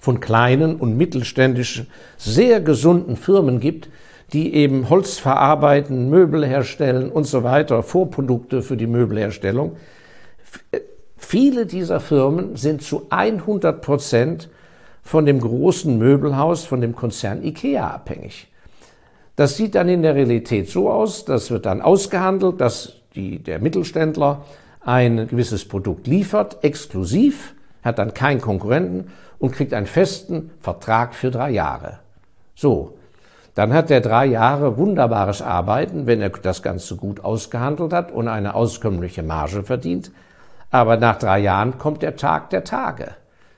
von 0.00 0.18
kleinen 0.18 0.74
und 0.74 0.96
mittelständischen, 0.96 1.86
sehr 2.16 2.60
gesunden 2.60 3.14
Firmen 3.14 3.60
gibt, 3.60 3.88
die 4.32 4.52
eben 4.52 4.90
Holz 4.90 5.18
verarbeiten, 5.18 6.10
Möbel 6.10 6.44
herstellen 6.44 7.08
und 7.08 7.22
so 7.22 7.44
weiter, 7.44 7.84
Vorprodukte 7.84 8.62
für 8.62 8.76
die 8.76 8.88
Möbelherstellung. 8.88 9.76
Viele 11.16 11.66
dieser 11.66 12.00
Firmen 12.00 12.56
sind 12.56 12.82
zu 12.82 13.06
100 13.10 13.80
Prozent 13.80 14.48
von 15.04 15.24
dem 15.24 15.40
großen 15.40 15.96
Möbelhaus, 15.96 16.64
von 16.64 16.80
dem 16.80 16.96
Konzern 16.96 17.44
IKEA 17.44 17.88
abhängig. 17.88 18.48
Das 19.38 19.56
sieht 19.56 19.76
dann 19.76 19.88
in 19.88 20.02
der 20.02 20.16
Realität 20.16 20.68
so 20.68 20.90
aus, 20.90 21.24
das 21.24 21.52
wird 21.52 21.64
dann 21.64 21.80
ausgehandelt, 21.80 22.60
dass 22.60 22.94
die, 23.14 23.38
der 23.38 23.60
Mittelständler 23.60 24.44
ein 24.80 25.28
gewisses 25.28 25.68
Produkt 25.68 26.08
liefert, 26.08 26.64
exklusiv, 26.64 27.54
hat 27.84 28.00
dann 28.00 28.14
keinen 28.14 28.40
Konkurrenten 28.40 29.12
und 29.38 29.52
kriegt 29.52 29.74
einen 29.74 29.86
festen 29.86 30.50
Vertrag 30.58 31.14
für 31.14 31.30
drei 31.30 31.50
Jahre. 31.50 32.00
So. 32.56 32.98
Dann 33.54 33.72
hat 33.72 33.92
er 33.92 34.00
drei 34.00 34.26
Jahre 34.26 34.76
wunderbares 34.76 35.40
Arbeiten, 35.40 36.08
wenn 36.08 36.20
er 36.20 36.30
das 36.30 36.64
Ganze 36.64 36.96
gut 36.96 37.22
ausgehandelt 37.24 37.92
hat 37.92 38.10
und 38.10 38.26
eine 38.26 38.54
auskömmliche 38.54 39.22
Marge 39.22 39.62
verdient. 39.62 40.10
Aber 40.72 40.96
nach 40.96 41.16
drei 41.16 41.38
Jahren 41.38 41.78
kommt 41.78 42.02
der 42.02 42.16
Tag 42.16 42.50
der 42.50 42.64
Tage. 42.64 43.14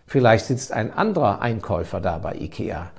Vielleicht 0.07 0.45
sitzt 0.45 0.73
ein 0.73 0.93
anderer 0.93 1.41
Einkäufer 1.41 2.03
da 2.03 2.19
bei 2.19 2.35
IKEA, 2.35 2.91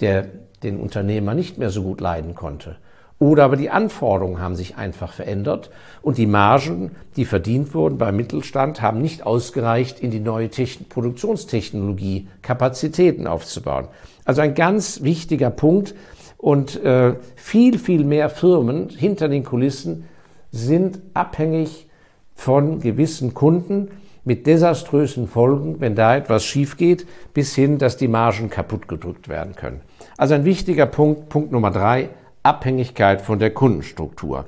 der 0.00 0.26
den 0.62 0.80
Unternehmer 0.80 1.34
nicht 1.34 1.58
mehr 1.58 1.70
so 1.70 1.82
gut 1.82 2.00
leiden 2.00 2.34
konnte. 2.34 2.76
Oder 3.20 3.44
aber 3.44 3.56
die 3.56 3.70
Anforderungen 3.70 4.40
haben 4.40 4.54
sich 4.54 4.76
einfach 4.76 5.12
verändert 5.12 5.70
und 6.02 6.18
die 6.18 6.26
Margen, 6.26 6.92
die 7.16 7.24
verdient 7.24 7.74
wurden 7.74 7.98
beim 7.98 8.16
Mittelstand, 8.16 8.80
haben 8.80 9.00
nicht 9.02 9.26
ausgereicht, 9.26 9.98
in 9.98 10.12
die 10.12 10.20
neue 10.20 10.50
Techn 10.50 10.88
Produktionstechnologie 10.88 12.28
Kapazitäten 12.42 13.26
aufzubauen. 13.26 13.88
Also 14.24 14.40
ein 14.40 14.54
ganz 14.54 15.02
wichtiger 15.02 15.50
Punkt 15.50 15.96
und 16.36 16.82
äh, 16.84 17.14
viel, 17.34 17.80
viel 17.80 18.04
mehr 18.04 18.30
Firmen 18.30 18.88
hinter 18.88 19.28
den 19.28 19.42
Kulissen 19.42 20.04
sind 20.52 21.00
abhängig 21.12 21.88
von 22.36 22.78
gewissen 22.78 23.34
Kunden 23.34 23.88
mit 24.28 24.46
desaströsen 24.46 25.26
Folgen, 25.26 25.80
wenn 25.80 25.94
da 25.94 26.14
etwas 26.14 26.44
schief 26.44 26.76
geht, 26.76 27.06
bis 27.32 27.54
hin, 27.54 27.78
dass 27.78 27.96
die 27.96 28.08
Margen 28.08 28.50
kaputt 28.50 28.86
gedrückt 28.86 29.30
werden 29.30 29.56
können. 29.56 29.80
Also 30.18 30.34
ein 30.34 30.44
wichtiger 30.44 30.84
Punkt, 30.84 31.30
Punkt 31.30 31.50
Nummer 31.50 31.70
drei, 31.70 32.10
Abhängigkeit 32.42 33.22
von 33.22 33.38
der 33.38 33.52
Kundenstruktur. 33.54 34.44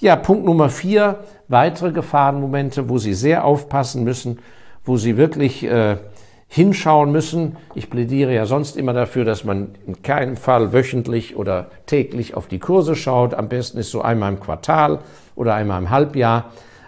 Ja, 0.00 0.16
Punkt 0.16 0.44
Nummer 0.44 0.68
vier, 0.70 1.20
weitere 1.46 1.92
Gefahrenmomente, 1.92 2.88
wo 2.88 2.98
Sie 2.98 3.14
sehr 3.14 3.44
aufpassen 3.44 4.02
müssen, 4.02 4.40
wo 4.84 4.96
Sie 4.96 5.16
wirklich 5.16 5.62
äh, 5.62 5.98
hinschauen 6.48 7.12
müssen. 7.12 7.56
Ich 7.76 7.90
plädiere 7.90 8.34
ja 8.34 8.44
sonst 8.44 8.76
immer 8.76 8.92
dafür, 8.92 9.24
dass 9.24 9.44
man 9.44 9.68
in 9.86 10.02
keinem 10.02 10.36
Fall 10.36 10.72
wöchentlich 10.72 11.36
oder 11.36 11.68
täglich 11.86 12.34
auf 12.34 12.48
die 12.48 12.58
Kurse 12.58 12.96
schaut. 12.96 13.34
Am 13.34 13.48
besten 13.48 13.78
ist 13.78 13.92
so 13.92 14.02
einmal 14.02 14.32
im 14.32 14.40
Quartal 14.40 14.98
oder 15.36 15.54
einmal 15.54 15.80
im 15.80 15.90
Halbjahr. 15.90 16.46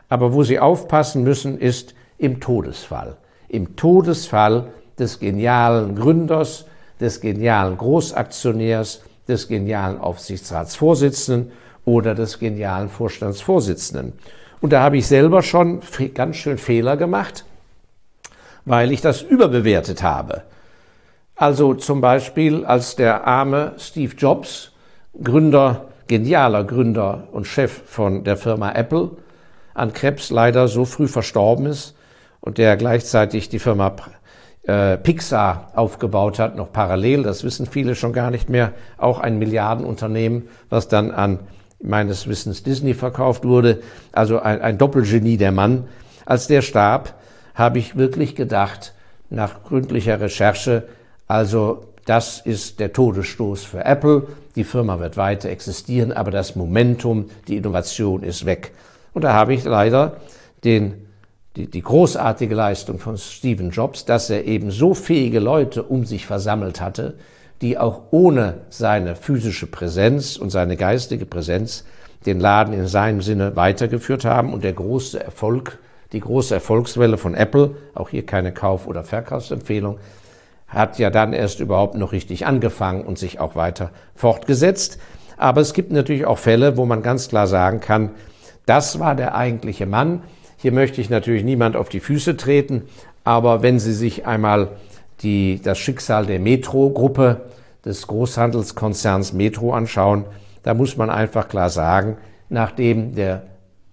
Aber 0.09 0.33
wo 0.35 0.43
Sie 0.43 0.59
aufpassen 0.59 1.23
müssen, 1.23 1.59
ist 1.59 1.95
im 2.25 2.41
Todesfall. 2.41 3.17
Im 3.49 3.77
Todesfall 3.77 4.73
des 4.99 5.21
genialen 5.21 5.95
Gründers, 5.95 6.65
des 6.99 7.21
genialen 7.21 7.77
Großaktionärs, 7.77 9.03
des 9.29 9.47
genialen 9.47 9.99
Aufsichtsratsvorsitzenden 9.99 11.53
oder 11.85 12.15
des 12.15 12.39
genialen 12.39 12.89
Vorstandsvorsitzenden. 12.89 14.15
Und 14.63 14.73
da 14.73 14.81
habe 14.81 14.97
ich 14.97 15.07
selber 15.07 15.43
schon 15.43 15.81
ganz 16.15 16.37
schön 16.37 16.57
Fehler 16.57 16.97
gemacht, 16.97 17.45
weil 18.65 18.91
ich 18.91 19.03
das 19.03 19.21
überbewertet 19.21 20.03
habe. 20.03 20.43
Also 21.37 21.75
zum 21.75 22.01
Beispiel, 22.01 22.65
als 22.65 22.97
der 22.97 23.27
arme 23.27 23.75
Steve 23.77 24.15
Jobs, 24.17 24.73
Gründer, 25.23 25.87
genialer 26.07 26.65
Gründer 26.65 27.29
und 27.33 27.47
Chef 27.47 27.83
von 27.87 28.25
der 28.25 28.39
Firma 28.39 28.73
Apple, 28.73 29.11
an 29.75 29.93
Krebs 29.93 30.31
leider 30.31 30.69
so 30.69 30.87
früh 30.87 31.09
verstorben 31.09 31.67
ist 31.67 31.95
und 32.45 32.59
der 32.59 32.77
gleichzeitig 32.77 33.49
die 33.49 33.59
Firma 33.59 33.97
äh, 34.65 34.99
Pixar 34.99 35.73
aufgebaut 35.75 36.39
hat, 36.39 36.57
noch 36.57 36.73
parallel, 36.73 37.23
das 37.23 37.43
wissen 37.43 37.65
viele 37.65 37.95
schon 37.95 38.13
gar 38.13 38.31
nicht 38.31 38.51
mehr, 38.51 38.73
auch 38.99 39.19
ein 39.19 39.39
Milliardenunternehmen, 39.39 40.49
was 40.69 40.89
dann 40.89 41.11
an 41.11 41.39
meines 41.83 42.29
Wissens 42.29 42.63
Disney 42.63 42.93
verkauft 42.93 43.45
wurde, 43.45 43.81
also 44.13 44.41
ein, 44.41 44.61
ein 44.61 44.77
Doppelgenie 44.77 45.39
der 45.39 45.53
Mann. 45.53 45.85
Als 46.27 46.47
der 46.47 46.61
starb, 46.61 47.15
habe 47.55 47.79
ich 47.79 47.97
wirklich 47.97 48.35
gedacht, 48.35 48.93
nach 49.31 49.63
gründlicher 49.63 50.21
Recherche, 50.21 50.85
also 51.27 51.87
das 52.05 52.41
ist 52.41 52.79
der 52.79 52.93
Todesstoß 52.93 53.65
für 53.65 53.85
Apple, 53.87 54.27
die 54.55 54.65
Firma 54.65 55.01
wird 55.01 55.17
weiter 55.17 55.49
existieren, 55.49 56.13
aber 56.13 56.31
das 56.31 56.57
Momentum, 56.57 57.31
die 57.49 57.57
Innovation 57.57 58.23
ist 58.23 58.45
weg. 58.45 58.73
Und 59.15 59.25
da 59.25 59.33
habe 59.33 59.55
ich 59.55 59.65
leider 59.65 60.19
den 60.63 61.05
die, 61.57 61.71
die 61.71 61.83
großartige 61.83 62.55
Leistung 62.55 62.99
von 62.99 63.17
Stephen 63.17 63.71
Jobs, 63.71 64.05
dass 64.05 64.31
er 64.31 64.45
eben 64.45 64.71
so 64.71 64.95
fähige 64.95 65.39
Leute 65.39 65.83
um 65.83 66.05
sich 66.05 66.27
versammelt 66.27 66.81
hatte, 66.81 67.15
die 67.63 67.79
auch 67.79 68.03
ohne 68.11 68.63
seine 68.71 69.15
physische 69.15 69.67
Präsenz 69.67 70.37
und 70.37 70.51
seine 70.51 70.77
geistige 70.77 71.27
Präsenz 71.27 71.85
den 72.27 72.41
Laden 72.41 72.75
in 72.75 72.87
seinem 72.87 73.21
Sinne 73.21 73.55
weitergeführt 73.55 74.25
haben 74.25 74.53
und 74.53 74.65
der 74.65 74.73
große 74.73 75.23
Erfolg, 75.23 75.79
die 76.13 76.21
große 76.21 76.55
Erfolgswelle 76.55 77.19
von 77.19 77.35
Apple, 77.35 77.77
auch 77.95 78.09
hier 78.09 78.27
keine 78.27 78.53
Kauf- 78.53 78.87
oder 78.87 79.05
Verkaufsempfehlung, 79.05 79.99
hat 80.67 80.99
ja 80.99 81.11
dann 81.11 81.33
erst 81.33 81.61
überhaupt 81.61 81.95
noch 81.95 82.13
richtig 82.13 82.47
angefangen 82.47 83.05
und 83.05 83.19
sich 83.19 83.39
auch 83.39 83.55
weiter 83.55 83.91
fortgesetzt. 84.15 84.99
Aber 85.37 85.61
es 85.61 85.73
gibt 85.73 85.93
natürlich 85.93 86.27
auch 86.27 86.39
Fälle, 86.39 86.77
wo 86.77 86.85
man 86.87 87.03
ganz 87.03 87.29
klar 87.29 87.47
sagen 87.47 87.81
kann, 87.81 88.11
das 88.67 88.99
war 88.99 89.15
der 89.15 89.35
eigentliche 89.35 89.87
Mann, 89.87 90.23
hier 90.65 90.73
möchte 90.73 91.03
ich 91.03 91.11
natürlich 91.11 91.45
niemand 91.45 91.77
auf 91.77 91.91
die 91.91 92.01
Füße 92.01 92.39
treten, 92.39 92.85
aber 93.23 93.61
wenn 93.61 93.79
Sie 93.79 93.93
sich 93.93 94.27
einmal 94.27 94.69
die, 95.21 95.61
das 95.63 95.77
Schicksal 95.77 96.25
der 96.25 96.41
Metro-Gruppe 96.41 97.43
des 97.85 98.07
Großhandelskonzerns 98.07 99.35
Metro 99.35 99.75
anschauen, 99.75 100.25
da 100.63 100.73
muss 100.73 100.97
man 100.97 101.11
einfach 101.11 101.49
klar 101.49 101.69
sagen, 101.69 102.17
nachdem 102.49 103.15
der 103.15 103.43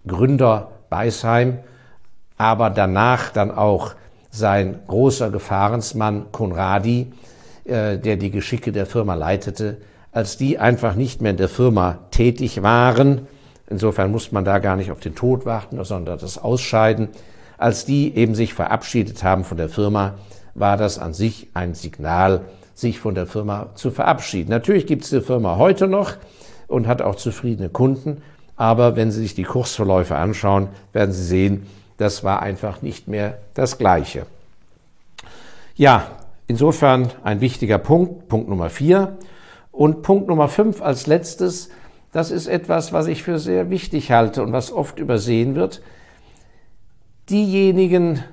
Gründer 0.07 0.71
Beisheim, 0.89 1.59
aber 2.37 2.69
danach 2.69 3.31
dann 3.31 3.51
auch 3.51 3.95
sein 4.29 4.79
großer 4.87 5.29
Gefahrensmann 5.29 6.27
Konradi, 6.31 7.11
äh, 7.65 7.97
der 7.97 8.15
die 8.15 8.31
Geschicke 8.31 8.71
der 8.71 8.85
Firma 8.85 9.15
leitete, 9.15 9.81
als 10.13 10.37
die 10.37 10.57
einfach 10.57 10.95
nicht 10.95 11.21
mehr 11.21 11.31
in 11.31 11.37
der 11.37 11.49
Firma 11.49 11.99
tätig 12.11 12.63
waren, 12.63 13.27
Insofern 13.71 14.11
muss 14.11 14.33
man 14.33 14.43
da 14.43 14.59
gar 14.59 14.75
nicht 14.75 14.91
auf 14.91 14.99
den 14.99 15.15
Tod 15.15 15.45
warten, 15.45 15.81
sondern 15.83 16.19
das 16.19 16.37
Ausscheiden. 16.37 17.07
Als 17.57 17.85
die 17.85 18.15
eben 18.15 18.35
sich 18.35 18.53
verabschiedet 18.53 19.23
haben 19.23 19.45
von 19.45 19.57
der 19.57 19.69
Firma, 19.69 20.15
war 20.55 20.75
das 20.75 20.99
an 20.99 21.13
sich 21.13 21.47
ein 21.53 21.73
Signal, 21.73 22.41
sich 22.73 22.99
von 22.99 23.15
der 23.15 23.27
Firma 23.27 23.69
zu 23.75 23.89
verabschieden. 23.89 24.49
Natürlich 24.49 24.87
gibt 24.87 25.05
es 25.05 25.09
die 25.09 25.21
Firma 25.21 25.55
heute 25.55 25.87
noch 25.87 26.13
und 26.67 26.85
hat 26.85 27.01
auch 27.01 27.15
zufriedene 27.15 27.69
Kunden, 27.69 28.21
aber 28.57 28.97
wenn 28.97 29.09
Sie 29.09 29.21
sich 29.21 29.35
die 29.35 29.43
Kursverläufe 29.43 30.15
anschauen, 30.15 30.67
werden 30.91 31.13
Sie 31.13 31.23
sehen, 31.23 31.65
das 31.97 32.23
war 32.23 32.41
einfach 32.41 32.81
nicht 32.81 33.07
mehr 33.07 33.37
das 33.53 33.77
Gleiche. 33.77 34.25
Ja, 35.75 36.07
insofern 36.47 37.09
ein 37.23 37.39
wichtiger 37.39 37.77
Punkt, 37.77 38.27
Punkt 38.27 38.49
Nummer 38.49 38.69
vier. 38.69 39.17
Und 39.71 40.01
Punkt 40.01 40.27
Nummer 40.27 40.49
fünf 40.49 40.81
als 40.81 41.07
letztes, 41.07 41.69
das 42.11 42.31
ist 42.31 42.47
etwas, 42.47 42.91
was 42.93 43.07
ich 43.07 43.23
für 43.23 43.39
sehr 43.39 43.69
wichtig 43.69 44.11
halte 44.11 44.43
und 44.43 44.51
was 44.51 44.71
oft 44.71 44.99
übersehen 44.99 45.55
wird. 45.55 45.81
Diejenigen 47.29 48.23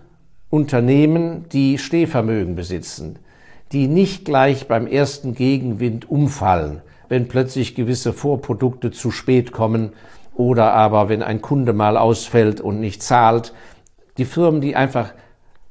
Unternehmen, 0.50 1.48
die 1.50 1.78
Stehvermögen 1.78 2.56
besitzen, 2.56 3.18
die 3.72 3.86
nicht 3.86 4.24
gleich 4.24 4.66
beim 4.66 4.86
ersten 4.86 5.34
Gegenwind 5.34 6.10
umfallen, 6.10 6.82
wenn 7.08 7.28
plötzlich 7.28 7.74
gewisse 7.74 8.12
Vorprodukte 8.12 8.90
zu 8.90 9.10
spät 9.10 9.52
kommen 9.52 9.92
oder 10.34 10.72
aber 10.72 11.08
wenn 11.08 11.22
ein 11.22 11.42
Kunde 11.42 11.72
mal 11.72 11.96
ausfällt 11.96 12.60
und 12.60 12.80
nicht 12.80 13.02
zahlt, 13.02 13.52
die 14.16 14.24
Firmen, 14.24 14.60
die 14.60 14.74
einfach 14.74 15.12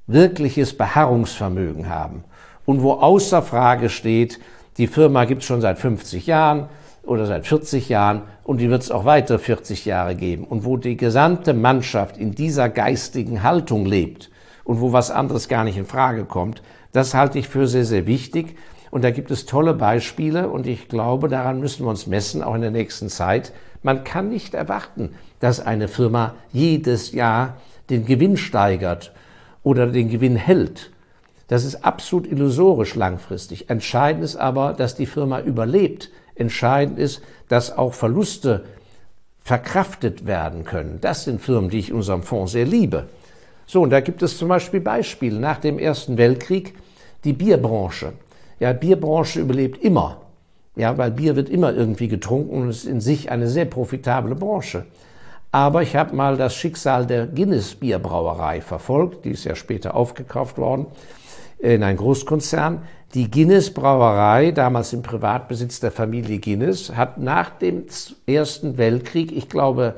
wirkliches 0.06 0.78
Beharrungsvermögen 0.78 1.90
haben 1.90 2.24
und 2.66 2.82
wo 2.82 2.94
außer 2.94 3.42
Frage 3.42 3.90
steht, 3.90 4.40
die 4.78 4.88
Firma 4.88 5.26
gibt 5.26 5.42
es 5.42 5.48
schon 5.48 5.62
seit 5.62 5.80
50 5.80 6.28
Jahren, 6.28 6.70
oder 7.08 7.26
seit 7.26 7.48
40 7.48 7.90
Jahren 7.90 8.24
und 8.44 8.60
die 8.60 8.70
wird 8.70 8.84
es 8.84 8.92
auch 8.92 9.06
weiter 9.06 9.40
40 9.40 9.86
Jahre 9.86 10.16
geben. 10.16 10.44
Und 10.44 10.66
wo 10.66 10.78
die 10.78 10.98
gesamte 10.98 11.54
Mannschaft 11.54 12.18
in 12.18 12.34
dieser 12.36 12.70
geistigen 12.70 13.44
Haltung 13.44 13.86
lebt 13.86 14.30
und 14.64 14.82
wo 14.82 14.94
was 14.94 15.12
anderes 15.12 15.48
gar 15.48 15.64
nicht 15.64 15.78
in 15.78 15.86
Frage 15.86 16.26
kommt, 16.26 16.62
das 16.92 17.14
halte 17.14 17.40
ich 17.40 17.48
für 17.48 17.68
sehr, 17.68 17.86
sehr 17.86 18.08
wichtig. 18.08 18.58
Und 18.90 19.04
da 19.04 19.12
gibt 19.12 19.32
es 19.32 19.46
tolle 19.46 19.74
Beispiele 19.74 20.50
und 20.50 20.66
ich 20.66 20.88
glaube, 20.88 21.28
daran 21.28 21.60
müssen 21.60 21.86
wir 21.86 21.90
uns 21.90 22.08
messen, 22.08 22.42
auch 22.42 22.56
in 22.56 22.62
der 22.62 22.72
nächsten 22.72 23.10
Zeit. 23.10 23.52
Man 23.84 24.04
kann 24.04 24.30
nicht 24.30 24.54
erwarten, 24.54 25.12
dass 25.40 25.60
eine 25.60 25.88
Firma 25.88 26.36
jedes 26.52 27.12
Jahr 27.12 27.58
den 27.90 28.06
Gewinn 28.06 28.38
steigert 28.38 29.14
oder 29.64 29.88
den 29.88 30.10
Gewinn 30.10 30.36
hält. 30.36 30.92
Das 31.48 31.64
ist 31.64 31.86
absolut 31.86 32.28
illusorisch 32.28 32.96
langfristig. 32.96 33.70
Entscheidend 33.70 34.24
ist 34.24 34.36
aber, 34.36 34.74
dass 34.74 34.96
die 34.96 35.06
Firma 35.06 35.40
überlebt, 35.40 36.10
Entscheidend 36.38 37.00
ist, 37.00 37.22
dass 37.48 37.78
auch 37.78 37.94
Verluste 37.94 38.66
verkraftet 39.44 40.26
werden 40.26 40.66
können. 40.66 41.00
Das 41.02 41.24
sind 41.24 41.42
Firmen, 41.42 41.70
die 41.70 41.80
ich 41.80 41.90
in 41.90 41.96
unserem 41.96 42.24
Fonds 42.24 42.52
sehr 42.52 42.66
liebe. 42.66 43.08
So, 43.66 43.82
und 43.82 43.90
da 43.90 44.00
gibt 44.00 44.22
es 44.22 44.38
zum 44.38 44.50
Beispiel 44.50 44.80
Beispiele. 44.82 45.40
Nach 45.40 45.58
dem 45.58 45.80
Ersten 45.80 46.18
Weltkrieg 46.18 46.74
die 47.24 47.34
Bierbranche. 47.34 48.14
Ja, 48.60 48.74
Bierbranche 48.74 49.40
überlebt 49.40 49.84
immer. 49.84 50.22
Ja, 50.76 50.98
weil 50.98 51.12
Bier 51.12 51.36
wird 51.36 51.50
immer 51.50 51.74
irgendwie 51.74 52.08
getrunken 52.08 52.62
und 52.62 52.70
ist 52.70 52.86
in 52.86 53.02
sich 53.02 53.32
eine 53.32 53.48
sehr 53.48 53.66
profitable 53.66 54.36
Branche. 54.36 54.86
Aber 55.52 55.82
ich 55.82 55.96
habe 55.96 56.16
mal 56.16 56.38
das 56.38 56.56
Schicksal 56.56 57.08
der 57.08 57.26
Guinness 57.26 57.74
Bierbrauerei 57.76 58.62
verfolgt, 58.62 59.26
die 59.26 59.32
ist 59.32 59.44
ja 59.44 59.56
später 59.56 59.96
aufgekauft 59.96 60.58
worden. 60.58 60.86
In 61.60 61.84
einen 61.84 61.98
Großkonzern. 61.98 62.84
Die 63.14 63.32
Guinness 63.32 63.74
Brauerei, 63.74 64.52
damals 64.52 64.94
im 64.94 65.02
Privatbesitz 65.02 65.80
der 65.80 65.92
Familie 65.92 66.40
Guinness, 66.40 66.94
hat 66.96 67.18
nach 67.18 67.52
dem 67.52 67.86
Ersten 68.26 68.78
Weltkrieg, 68.78 69.32
ich 69.32 69.50
glaube, 69.50 69.96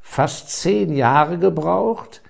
fast 0.00 0.50
zehn 0.50 0.96
Jahre 0.96 1.38
gebraucht, 1.38 2.22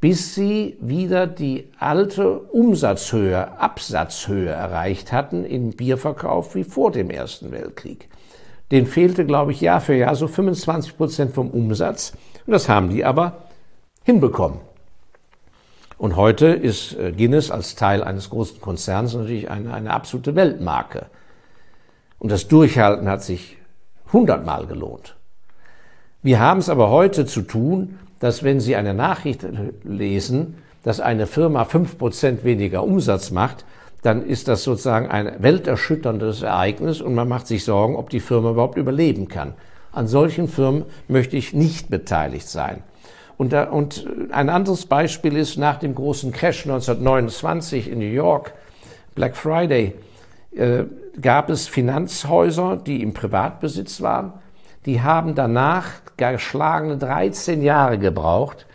bis 0.00 0.34
sie 0.34 0.76
wieder 0.80 1.26
die 1.26 1.70
alte 1.78 2.38
Umsatzhöhe, 2.38 3.58
Absatzhöhe 3.60 4.48
erreicht 4.48 5.12
hatten 5.12 5.44
im 5.44 5.70
Bierverkauf 5.70 6.54
wie 6.54 6.64
vor 6.64 6.90
dem 6.92 7.10
Ersten 7.10 7.50
Weltkrieg. 7.50 8.08
Den 8.70 8.86
fehlte, 8.86 9.24
glaube 9.24 9.52
ich, 9.52 9.60
Jahr 9.60 9.80
für 9.80 9.94
Jahr 9.94 10.14
so 10.14 10.28
25 10.28 10.96
Prozent 10.96 11.34
vom 11.34 11.50
Umsatz. 11.50 12.12
Und 12.46 12.52
das 12.52 12.68
haben 12.68 12.90
die 12.90 13.04
aber 13.04 13.44
hinbekommen. 14.04 14.60
Und 15.98 16.14
heute 16.14 16.46
ist 16.46 16.96
äh, 16.96 17.12
Guinness 17.12 17.50
als 17.50 17.74
Teil 17.74 18.04
eines 18.04 18.30
großen 18.30 18.60
Konzerns 18.60 19.14
natürlich 19.14 19.50
eine, 19.50 19.74
eine 19.74 19.92
absolute 19.92 20.36
Weltmarke. 20.36 21.06
Und 22.20 22.30
das 22.30 22.46
Durchhalten 22.46 23.08
hat 23.08 23.22
sich 23.22 23.56
hundertmal 24.12 24.66
gelohnt. 24.66 25.16
Wir 26.22 26.40
haben 26.40 26.60
es 26.60 26.68
aber 26.68 26.90
heute 26.90 27.26
zu 27.26 27.42
tun, 27.42 27.98
dass 28.20 28.42
wenn 28.42 28.60
Sie 28.60 28.76
eine 28.76 28.94
Nachricht 28.94 29.44
lesen, 29.84 30.56
dass 30.84 31.00
eine 31.00 31.26
Firma 31.26 31.64
fünf 31.64 31.98
Prozent 31.98 32.44
weniger 32.44 32.84
Umsatz 32.84 33.30
macht, 33.30 33.64
dann 34.02 34.24
ist 34.24 34.46
das 34.46 34.62
sozusagen 34.62 35.08
ein 35.08 35.42
welterschütterndes 35.42 36.42
Ereignis 36.42 37.00
und 37.00 37.14
man 37.14 37.28
macht 37.28 37.48
sich 37.48 37.64
Sorgen, 37.64 37.96
ob 37.96 38.10
die 38.10 38.20
Firma 38.20 38.50
überhaupt 38.50 38.78
überleben 38.78 39.26
kann. 39.26 39.54
An 39.90 40.06
solchen 40.06 40.46
Firmen 40.46 40.84
möchte 41.08 41.36
ich 41.36 41.54
nicht 41.54 41.90
beteiligt 41.90 42.48
sein. 42.48 42.84
Und, 43.38 43.52
da, 43.52 43.64
und 43.70 44.04
ein 44.30 44.50
anderes 44.50 44.84
Beispiel 44.84 45.36
ist 45.36 45.56
nach 45.56 45.78
dem 45.78 45.94
großen 45.94 46.32
Crash 46.32 46.66
1929 46.66 47.90
in 47.90 48.00
New 48.00 48.04
York, 48.04 48.52
Black 49.14 49.36
Friday, 49.36 49.94
äh, 50.54 50.84
gab 51.20 51.48
es 51.48 51.68
Finanzhäuser, 51.68 52.76
die 52.76 53.00
im 53.00 53.14
Privatbesitz 53.14 54.02
waren. 54.02 54.32
Die 54.86 55.02
haben 55.02 55.34
danach 55.36 55.86
geschlagene 56.16 56.98
13 56.98 57.62
Jahre 57.62 57.98
gebraucht, 57.98 58.66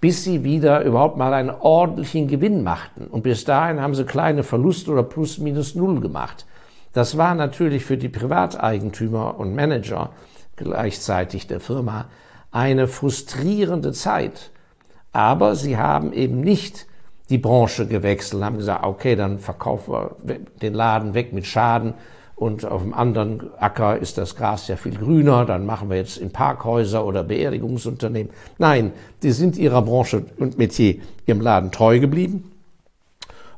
bis 0.00 0.22
sie 0.22 0.44
wieder 0.44 0.82
überhaupt 0.84 1.16
mal 1.16 1.34
einen 1.34 1.50
ordentlichen 1.50 2.28
Gewinn 2.28 2.62
machten. 2.62 3.06
Und 3.06 3.22
bis 3.22 3.44
dahin 3.44 3.80
haben 3.80 3.94
sie 3.94 4.04
kleine 4.04 4.44
Verluste 4.44 4.92
oder 4.92 5.02
plus 5.02 5.38
minus 5.38 5.74
null 5.74 6.00
gemacht. 6.00 6.46
Das 6.92 7.16
war 7.16 7.34
natürlich 7.34 7.84
für 7.84 7.96
die 7.96 8.08
Privateigentümer 8.08 9.40
und 9.40 9.56
Manager 9.56 10.10
gleichzeitig 10.54 11.48
der 11.48 11.58
Firma 11.58 12.06
eine 12.54 12.86
frustrierende 12.86 13.92
Zeit. 13.92 14.50
Aber 15.12 15.56
sie 15.56 15.76
haben 15.76 16.12
eben 16.12 16.40
nicht 16.40 16.86
die 17.28 17.38
Branche 17.38 17.86
gewechselt, 17.86 18.44
haben 18.44 18.58
gesagt, 18.58 18.84
okay, 18.84 19.16
dann 19.16 19.38
verkaufen 19.38 19.92
wir 20.22 20.38
den 20.62 20.72
Laden 20.74 21.14
weg 21.14 21.32
mit 21.32 21.46
Schaden 21.46 21.94
und 22.36 22.64
auf 22.64 22.82
dem 22.82 22.94
anderen 22.94 23.50
Acker 23.58 23.98
ist 23.98 24.18
das 24.18 24.36
Gras 24.36 24.68
ja 24.68 24.76
viel 24.76 24.96
grüner, 24.96 25.44
dann 25.44 25.66
machen 25.66 25.90
wir 25.90 25.96
jetzt 25.96 26.16
in 26.16 26.30
Parkhäuser 26.30 27.04
oder 27.04 27.24
Beerdigungsunternehmen. 27.24 28.32
Nein, 28.58 28.92
die 29.22 29.32
sind 29.32 29.56
ihrer 29.56 29.82
Branche 29.82 30.24
und 30.38 30.56
Metier, 30.56 30.96
ihrem 31.26 31.40
Laden 31.40 31.72
treu 31.72 31.98
geblieben. 31.98 32.52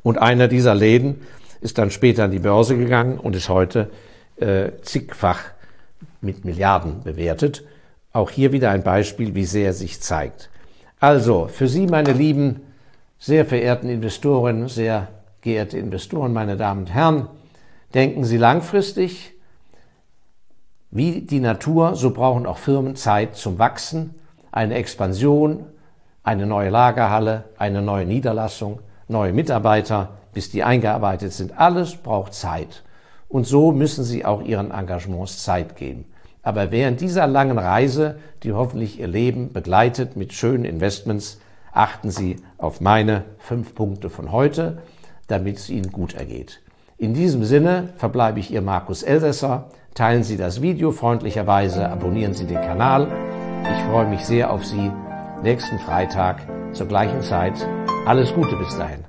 Und 0.03 0.19
einer 0.19 0.49
dieser 0.49 0.75
Läden 0.75 1.21
ist 1.61 1.79
dann 1.79 1.91
später 1.91 2.25
an 2.25 2.31
die 2.31 2.39
Börse 2.39 2.79
gegangen 2.79 3.19
und 3.19 3.37
ist 3.37 3.49
heute 3.49 3.91
äh, 4.37 4.71
zigfach 4.83 5.41
mit 6.21 6.45
Milliarden 6.45 7.03
bewertet. 7.03 7.65
Auch 8.17 8.31
hier 8.31 8.51
wieder 8.51 8.71
ein 8.71 8.83
Beispiel, 8.83 9.35
wie 9.35 9.45
sehr 9.45 9.75
sich 9.75 10.01
zeigt. 10.01 10.49
Also, 11.01 11.49
für 11.49 11.69
Sie, 11.69 11.87
meine 11.87 12.15
lieben, 12.15 12.63
sehr 13.19 13.45
verehrten 13.45 13.91
Investoren, 13.91 14.69
sehr 14.69 15.09
geehrte 15.43 15.77
Investoren, 15.77 16.33
meine 16.33 16.57
Damen 16.57 16.81
und 16.81 16.95
Herren, 16.95 17.29
denken 17.93 18.25
Sie 18.25 18.39
langfristig. 18.39 19.35
Wie 20.91 21.21
die 21.21 21.41
Natur, 21.41 21.95
so 21.95 22.11
brauchen 22.11 22.47
auch 22.47 22.57
Firmen 22.57 22.97
Zeit 22.97 23.37
zum 23.37 23.59
Wachsen, 23.59 24.15
eine 24.51 24.77
Expansion, 24.77 25.67
eine 26.23 26.47
neue 26.47 26.71
Lagerhalle, 26.71 27.45
eine 27.59 27.83
neue 27.83 28.07
Niederlassung, 28.07 28.81
neue 29.09 29.35
Mitarbeiter, 29.35 30.17
bis 30.33 30.51
die 30.51 30.65
eingearbeitet 30.65 31.35
sind. 31.35 31.59
Alles 31.59 31.97
braucht 31.97 32.33
Zeit. 32.33 32.83
Und 33.29 33.47
so 33.47 33.73
müssen 33.73 34.05
Sie 34.05 34.25
auch 34.25 34.41
Ihren 34.41 34.71
Engagements 34.71 35.45
Zeit 35.45 35.77
geben. 35.77 36.07
Aber 36.47 36.71
während 36.71 37.01
dieser 37.01 37.27
langen 37.27 37.59
Reise, 37.59 38.21
die 38.45 38.53
hoffentlich 38.53 39.01
Ihr 39.01 39.09
Leben 39.09 39.53
begleitet 39.53 40.17
mit 40.17 40.33
schönen 40.33 40.65
Investments, 40.65 41.41
achten 41.73 42.09
Sie 42.09 42.37
auf 42.57 42.81
meine 42.81 43.25
fünf 43.39 43.75
Punkte 43.75 44.11
von 44.11 44.31
heute, 44.31 44.79
damit 45.27 45.57
es 45.57 45.69
Ihnen 45.69 45.91
gut 45.91 46.15
ergeht. 46.15 46.61
In 46.99 47.15
diesem 47.15 47.43
Sinne 47.43 47.89
verbleibe 47.97 48.39
ich 48.39 48.53
Ihr 48.53 48.63
Markus 48.63 49.03
Elsässer. 49.03 49.71
Teilen 49.95 50.23
Sie 50.23 50.37
das 50.37 50.63
Video 50.63 50.93
freundlicherweise, 50.93 51.89
abonnieren 51.89 52.35
Sie 52.35 52.47
den 52.47 52.61
Kanal. 52.61 53.09
Ich 53.65 53.83
freue 53.91 54.07
mich 54.07 54.25
sehr 54.25 54.53
auf 54.53 54.65
Sie 54.65 54.93
nächsten 55.43 55.81
Freitag 55.81 56.47
zur 56.71 56.87
gleichen 56.87 57.23
Zeit. 57.23 57.55
Alles 58.07 58.33
Gute 58.33 58.55
bis 58.55 58.79
dahin. 58.79 59.07